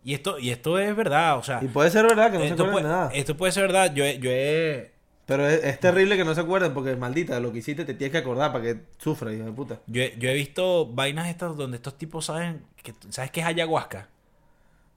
Y 0.04 0.14
esto, 0.14 0.38
y 0.38 0.50
esto 0.50 0.78
es 0.80 0.94
verdad, 0.94 1.38
o 1.38 1.44
sea. 1.44 1.60
Y 1.64 1.68
puede 1.70 1.90
ser 1.92 2.06
verdad 2.06 2.30
que 2.30 2.40
no 2.40 2.44
se 2.44 2.52
acuerden 2.52 2.72
puede, 2.74 2.84
de 2.88 2.92
nada. 2.92 3.10
esto 3.14 3.38
puede 3.38 3.54
ser 3.54 3.64
verdad. 3.64 3.94
Yo, 3.96 4.04
yo 4.06 4.30
he. 4.32 4.92
Pero 5.26 5.48
es, 5.48 5.64
es 5.64 5.80
terrible 5.80 6.18
que 6.18 6.26
no 6.26 6.36
se 6.36 6.42
acuerden 6.42 6.74
porque, 6.74 6.98
maldita, 6.98 7.40
lo 7.40 7.54
que 7.54 7.60
hiciste 7.60 7.86
te 7.86 7.94
tienes 7.94 8.12
que 8.12 8.18
acordar 8.18 8.52
para 8.52 8.66
que 8.66 8.82
sufra, 8.98 9.32
hijo 9.32 9.46
de 9.46 9.54
puta. 9.54 9.80
Yo 9.88 10.02
he, 10.02 10.14
yo 10.20 10.30
he 10.30 10.34
visto 10.34 10.86
vainas 10.88 11.30
estas 11.30 11.56
donde 11.56 11.78
estos 11.78 11.98
tipos 11.98 12.26
saben. 12.26 12.64
Que, 12.84 12.94
¿Sabes 13.12 13.32
qué 13.32 13.40
es 13.40 13.46
ayahuasca? 13.46 14.10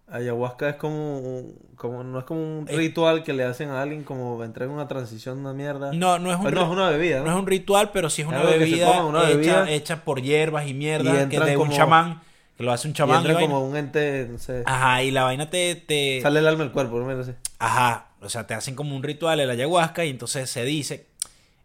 Ayahuasca 0.09 0.69
es 0.71 0.77
como, 0.77 1.19
un- 1.19 1.59
como 1.75 2.05
no 2.05 2.19
es 2.21 2.25
como 2.25 2.41
un 2.61 2.69
Eh. 2.69 2.77
ritual 2.77 3.25
que 3.25 3.33
le 3.33 3.43
hacen 3.45 3.71
a 3.71 3.83
alguien 3.83 4.05
como 4.05 4.43
entrar 4.45 4.69
en 4.69 4.75
una 4.75 4.87
transición, 4.87 5.39
una 5.41 5.53
mierda. 5.53 5.93
No, 5.93 6.19
no 6.21 6.31
es 6.31 6.39
un, 6.39 6.45
Pero 6.45 6.61
no, 6.61 6.67
es 6.67 6.71
una 6.73 6.91
bebida, 6.91 7.19
¿no? 7.19 7.25
no 7.27 7.31
es 7.33 7.39
un 7.41 7.47
ritual, 7.47 7.91
pero 7.93 8.09
sí 8.09 8.23
es 8.23 8.29
una 8.29 8.43
bebida, 8.43 8.87
toma, 8.87 9.05
una 9.07 9.29
hecha, 9.29 9.37
bebida. 9.37 9.71
hecha 9.71 10.05
por 10.05 10.23
hierbas 10.23 10.69
y 10.69 10.75
mierda 10.75 11.25
Y 11.25 11.29
que 11.29 11.41
de 11.41 11.57
un 11.57 11.65
como- 11.65 11.77
chamán, 11.77 12.23
que 12.57 12.63
lo 12.63 12.71
hace 12.73 12.87
un 12.87 12.95
chamán. 12.95 13.25
y 13.25 13.27
entra 13.29 13.41
como 13.41 13.67
un 13.67 13.77
ente, 13.77 14.29
no 14.31 14.39
sé. 14.39 14.63
Ajá, 14.65 15.03
y 15.03 15.11
la 15.11 15.25
vaina 15.25 15.51
te, 15.51 15.75
te, 15.75 16.21
Sale 16.23 16.39
el 16.39 16.47
alma 16.47 16.63
del 16.63 16.73
cuerpo, 16.73 16.99
no 17.01 17.05
me 17.07 17.25
sé. 17.25 17.35
Ajá, 17.59 18.07
o 18.21 18.29
sea, 18.29 18.47
te 18.47 18.55
hacen 18.55 18.77
como 18.77 18.95
un 18.95 19.03
ritual 19.03 19.41
el 19.41 19.51
ayahuasca 19.51 20.05
y 20.05 20.11
entonces 20.11 20.49
se 20.49 20.65
dice, 20.65 21.07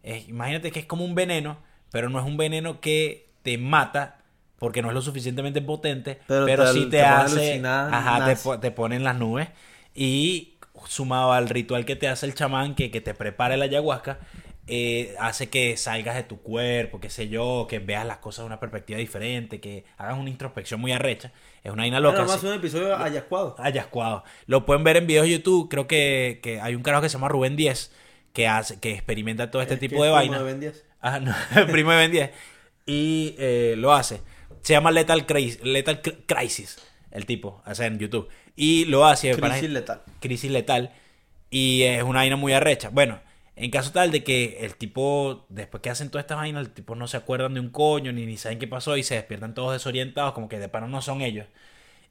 eh, 0.02 0.24
imagínate 0.28 0.72
que 0.72 0.80
es 0.80 0.86
como 0.86 1.04
un 1.04 1.14
veneno, 1.14 1.58
pero 1.92 2.08
no 2.10 2.18
es 2.18 2.26
un 2.26 2.36
veneno 2.36 2.80
que 2.80 3.28
te 3.44 3.56
mata 3.56 4.16
porque 4.62 4.80
no 4.80 4.88
es 4.88 4.94
lo 4.94 5.02
suficientemente 5.02 5.60
potente, 5.60 6.20
Pero 6.28 6.46
pero, 6.46 6.64
te- 6.64 6.72
sí 6.72 6.86
te, 6.88 7.02
hace, 7.02 7.60
ajá, 7.66 8.32
te, 8.32 8.58
te 8.58 8.70
pone 8.70 8.94
en 8.94 9.02
las 9.02 9.18
nubes 9.18 9.48
y 9.92 10.54
sumado 10.86 11.32
al 11.32 11.48
ritual 11.48 11.84
que 11.84 11.96
te 11.96 12.06
hace 12.08 12.26
el 12.26 12.34
chamán 12.34 12.74
que, 12.76 12.90
que 12.92 13.00
te 13.00 13.12
prepara 13.12 13.54
el 13.54 13.62
ayahuasca, 13.62 14.20
eh, 14.68 15.16
hace 15.18 15.48
que 15.50 15.76
salgas 15.76 16.14
de 16.14 16.22
tu 16.22 16.40
cuerpo, 16.40 17.00
qué 17.00 17.10
sé 17.10 17.28
yo, 17.28 17.66
que 17.68 17.80
veas 17.80 18.06
las 18.06 18.18
cosas 18.18 18.44
de 18.44 18.46
una 18.46 18.60
perspectiva 18.60 18.98
diferente, 19.00 19.60
que 19.60 19.84
hagas 19.98 20.16
una 20.16 20.30
introspección 20.30 20.80
muy 20.80 20.92
arrecha. 20.92 21.32
Es 21.64 21.72
una 21.72 21.82
vaina 21.82 21.98
loca. 21.98 22.18
Era 22.18 22.26
más 22.26 22.42
un 22.44 22.52
episodio 22.52 22.96
ayascuado. 22.96 23.56
Ayascuado. 23.58 24.22
Lo 24.46 24.64
pueden 24.64 24.84
ver 24.84 24.96
en 24.98 25.08
videos 25.08 25.26
de 25.26 25.32
YouTube. 25.32 25.68
Creo 25.68 25.88
que, 25.88 26.38
que 26.40 26.60
hay 26.60 26.76
un 26.76 26.82
carajo 26.84 27.02
que 27.02 27.08
se 27.08 27.14
llama 27.14 27.28
Rubén 27.28 27.56
10 27.56 27.92
que 28.32 28.46
hace, 28.46 28.78
que 28.78 28.92
experimenta 28.92 29.50
todo 29.50 29.60
este 29.62 29.74
Es 29.74 29.80
tipo 29.80 29.96
que 29.96 30.02
de 30.02 30.08
es 30.08 30.10
como 30.10 30.38
vainas. 30.38 30.44
Ben 30.44 30.60
10. 30.60 30.84
Ah, 31.00 31.18
no, 31.18 31.34
primo 31.72 31.90
de 31.90 31.96
Ben 31.96 32.12
10. 32.12 32.30
Y 32.86 33.34
eh, 33.38 33.74
lo 33.76 33.92
hace. 33.92 34.20
Se 34.62 34.72
llama 34.72 34.90
Lethal 34.90 35.26
Crisis, 35.26 35.62
Lethal 35.62 36.00
Cr- 36.02 36.18
Crisis, 36.26 36.78
el 37.10 37.26
tipo, 37.26 37.62
hace 37.64 37.84
en 37.86 37.98
YouTube. 37.98 38.28
Y 38.56 38.84
lo 38.86 39.04
hace. 39.06 39.36
para- 39.36 39.54
Crisis 39.54 39.70
letal. 39.70 40.02
crisis 40.20 40.50
letal. 40.50 40.92
Y 41.50 41.82
es 41.82 42.02
una 42.02 42.20
vaina 42.20 42.36
muy 42.36 42.52
arrecha. 42.54 42.88
Bueno, 42.88 43.20
en 43.56 43.70
caso 43.70 43.92
tal 43.92 44.10
de 44.10 44.24
que 44.24 44.58
el 44.60 44.76
tipo, 44.76 45.44
después 45.50 45.82
que 45.82 45.90
hacen 45.90 46.10
todas 46.10 46.24
estas 46.24 46.38
vainas, 46.38 46.64
el 46.66 46.72
tipo 46.72 46.94
no 46.94 47.06
se 47.08 47.16
acuerdan 47.18 47.54
de 47.54 47.60
un 47.60 47.68
coño, 47.70 48.12
ni, 48.12 48.24
ni 48.24 48.36
saben 48.38 48.58
qué 48.58 48.66
pasó, 48.66 48.96
y 48.96 49.02
se 49.02 49.14
despiertan 49.16 49.52
todos 49.54 49.72
desorientados, 49.72 50.32
como 50.32 50.48
que 50.48 50.58
de 50.58 50.68
paro 50.68 50.88
no 50.88 51.02
son 51.02 51.20
ellos. 51.20 51.46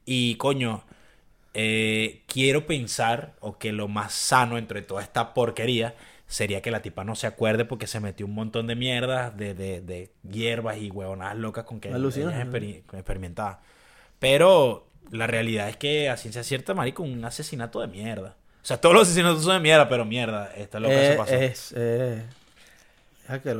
Y 0.06 0.36
coño, 0.36 0.84
eh, 1.54 2.22
quiero 2.28 2.66
pensar, 2.68 3.34
o 3.40 3.58
que 3.58 3.72
lo 3.72 3.88
más 3.88 4.14
sano 4.14 4.58
entre 4.58 4.82
toda 4.82 5.02
esta 5.02 5.34
porquería, 5.34 5.96
sería 6.32 6.62
que 6.62 6.72
la 6.72 6.82
tipa 6.82 7.04
no 7.04 7.15
se 7.15 7.28
acuerde 7.28 7.65
porque 7.65 7.88
se 7.88 8.00
metió 8.00 8.26
un 8.26 8.34
montón 8.34 8.65
de 8.67 8.76
mierdas, 8.76 9.36
de, 9.36 9.54
de, 9.54 9.82
de 9.82 10.12
hierbas 10.24 10.78
y 10.78 10.89
huevonadas 10.89 11.36
locas 11.38 11.65
con 11.65 11.80
que 11.82 11.89
ella 11.89 11.98
Alucinógenas. 11.98 12.48
experi- 12.48 12.84
experimentaba. 12.94 13.60
Pero 14.20 14.88
la 15.12 15.28
realidad 15.28 15.67
es 15.67 15.76
que 15.78 16.10
a 16.10 16.15
ciencia 16.15 16.44
cierta, 16.44 16.74
marico, 16.74 17.04
un 17.04 17.24
asesinato 17.26 17.82
de 17.82 17.88
mierda. 17.88 18.38
O 18.63 18.65
sea, 18.65 18.80
todos 18.80 18.96
los 18.96 19.08
asesinatos 19.08 19.44
son 19.44 19.56
de 19.56 19.60
mierda, 19.60 19.89
pero 19.89 20.06
mierda, 20.06 20.52
esta 20.56 20.80
loca 20.80 20.94
se 20.96 21.13
Eh, 21.13 21.17
pasó. 21.17 21.34
es, 21.36 21.74
eh. 21.76 22.24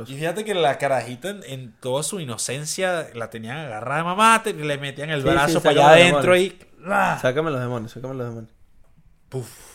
Y 0.06 0.14
fíjate 0.16 0.44
que 0.44 0.54
la 0.54 0.76
carajita 0.76 1.30
en, 1.30 1.42
en 1.44 1.72
toda 1.80 2.02
su 2.02 2.20
inocencia 2.20 3.08
la 3.14 3.30
tenían 3.30 3.56
agarrada 3.56 3.98
de 3.98 4.04
mamá, 4.04 4.42
te- 4.42 4.52
le 4.52 4.76
metían 4.78 5.08
el 5.10 5.22
Sí, 5.22 5.28
brazo 5.28 5.60
sí, 5.60 5.64
para 5.66 5.70
allá 5.70 5.90
adentro 5.92 6.36
y... 6.36 6.58
¡ah! 6.86 7.18
Sácame 7.22 7.50
los 7.50 7.60
demonios, 7.60 7.92
sácame 7.92 8.14
los 8.14 8.26
demonios. 8.28 8.52
Puf. 9.30 9.71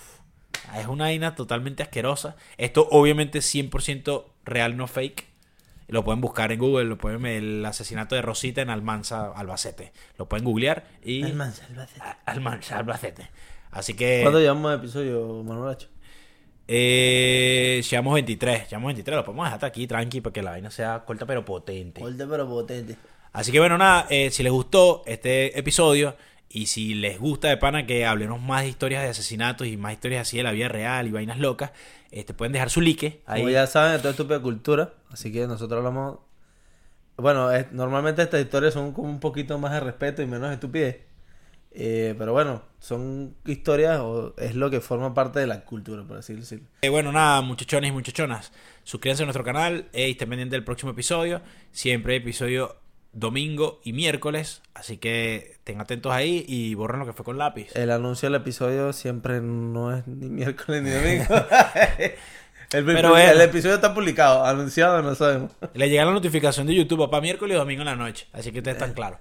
Es 0.76 0.88
una 0.88 1.06
vaina 1.06 1.36
totalmente 1.36 1.84
asquerosa. 1.84 2.36
Esto 2.58 2.88
obviamente 2.92 3.40
es 3.40 3.56
100% 3.56 4.26
real, 4.46 4.76
no 4.78 4.88
fake. 4.88 5.26
Lo 5.88 6.04
pueden 6.04 6.20
buscar 6.20 6.52
en 6.52 6.60
Google, 6.60 6.84
lo 6.86 6.98
pueden 6.98 7.26
el 7.26 7.66
asesinato 7.66 8.16
de 8.16 8.22
Rosita 8.22 8.62
en 8.62 8.70
Almanza, 8.70 9.32
Albacete. 9.32 9.94
Lo 10.18 10.28
pueden 10.28 10.44
googlear 10.44 10.86
y 11.04 11.24
A- 11.24 12.18
Almanza, 12.26 12.78
Albacete. 12.78 13.30
Así 13.72 13.94
que 13.94 14.20
¿Cuánto 14.22 14.40
llevamos 14.40 14.72
de 14.72 14.78
episodio, 14.78 15.44
Manuelacho? 15.44 15.88
eh, 16.68 17.82
llevamos 17.90 18.14
23, 18.16 18.70
llevamos 18.70 18.90
23, 18.90 19.16
lo 19.16 19.24
podemos 19.24 19.46
dejar 19.46 19.56
hasta 19.56 19.68
aquí 19.68 19.88
tranqui 19.88 20.20
para 20.22 20.34
que 20.34 20.42
la 20.42 20.52
vaina 20.52 20.70
sea 20.70 21.04
corta 21.06 21.26
pero 21.26 21.46
potente. 21.46 22.02
Corte 22.02 22.26
pero 22.28 22.48
potente. 22.48 22.98
Así 23.32 23.52
que 23.52 23.60
bueno, 23.60 23.78
nada, 23.78 24.08
eh, 24.10 24.32
si 24.32 24.44
les 24.44 24.52
gustó 24.52 25.04
este 25.06 25.58
episodio 25.58 26.16
y 26.50 26.68
si 26.68 26.94
les 26.94 27.20
gusta 27.20 27.50
de 27.50 27.58
pana 27.58 27.86
que 27.86 28.06
hablemos 28.06 28.42
más 28.42 28.62
de 28.64 28.70
historias 28.70 29.04
de 29.04 29.10
asesinatos 29.10 29.68
y 29.68 29.78
más 29.78 29.94
historias 29.94 30.22
así 30.28 30.38
de 30.38 30.44
la 30.44 30.52
vida 30.52 30.68
real 30.70 31.08
y 31.08 31.12
vainas 31.12 31.40
locas, 31.40 31.72
este, 32.12 32.34
pueden 32.34 32.54
dejar 32.54 32.70
su 32.70 32.82
like 32.82 33.22
ahí. 33.26 33.42
Como 33.42 33.52
ya 33.52 33.68
saben, 33.68 33.96
esto 33.96 34.08
es 34.10 34.14
estúpida 34.14 34.42
cultura, 34.42 34.94
así 35.12 35.32
que 35.32 35.46
nosotros 35.48 35.78
hablamos... 35.80 36.20
Bueno, 37.18 37.52
es- 37.52 37.72
normalmente 37.72 38.22
estas 38.22 38.42
historias 38.42 38.74
son 38.74 38.94
como 38.94 39.10
un 39.10 39.20
poquito 39.20 39.58
más 39.58 39.72
de 39.74 39.80
respeto 39.80 40.22
y 40.22 40.28
menos 40.28 40.52
estupidez. 40.54 41.02
Eh, 41.80 42.16
pero 42.18 42.32
bueno, 42.32 42.64
son 42.80 43.36
historias 43.46 44.00
o 44.00 44.34
es 44.38 44.56
lo 44.56 44.70
que 44.72 44.82
forma 44.82 45.14
parte 45.14 45.40
de 45.40 45.48
la 45.48 45.64
cultura, 45.66 46.04
por 46.04 46.18
así 46.18 46.34
decirlo. 46.34 46.66
Eh, 46.82 46.90
bueno, 46.90 47.12
nada, 47.12 47.42
muchachones 47.42 47.90
y 47.90 47.94
muchachonas, 47.94 48.52
suscríbanse 48.84 49.24
a 49.24 49.26
nuestro 49.28 49.44
canal 49.44 49.88
eh, 49.94 50.08
y 50.08 50.12
estén 50.12 50.30
pendientes 50.30 50.54
del 50.54 50.64
próximo 50.64 50.92
episodio. 50.92 51.42
Siempre 51.72 52.14
hay 52.14 52.20
episodio 52.20 52.78
domingo 53.18 53.82
y 53.84 53.94
miércoles, 53.94 54.62
así 54.76 54.98
que 54.98 55.52
estén 55.54 55.82
atentos 55.82 56.12
ahí 56.14 56.46
y 56.48 56.76
borren 56.76 57.00
lo 57.00 57.06
que 57.06 57.14
fue 57.14 57.26
con 57.26 57.38
lápiz. 57.38 57.76
El 57.76 57.92
anuncio 57.92 58.30
del 58.30 58.40
episodio 58.40 58.94
siempre 58.94 59.42
no 59.42 59.96
es 59.96 60.06
ni 60.08 60.30
miércoles 60.30 60.84
ni 60.84 60.92
domingo. 60.92 61.26
el, 62.74 62.86
Pero 62.86 63.18
el 63.18 63.42
episodio 63.42 63.76
está 63.76 63.94
publicado, 63.94 64.46
anunciado 64.46 65.02
no 65.02 65.16
sabemos. 65.16 65.52
Le 65.74 65.90
llega 65.90 66.06
la 66.06 66.12
notificación 66.12 66.68
de 66.68 66.76
YouTube 66.76 67.10
para 67.10 67.22
miércoles 67.22 67.56
y 67.56 67.58
domingo 67.58 67.82
en 67.82 67.88
la 67.88 67.96
noche, 67.96 68.28
así 68.34 68.52
que 68.52 68.60
ustedes 68.60 68.78
están 68.78 68.94
claros. 68.96 69.20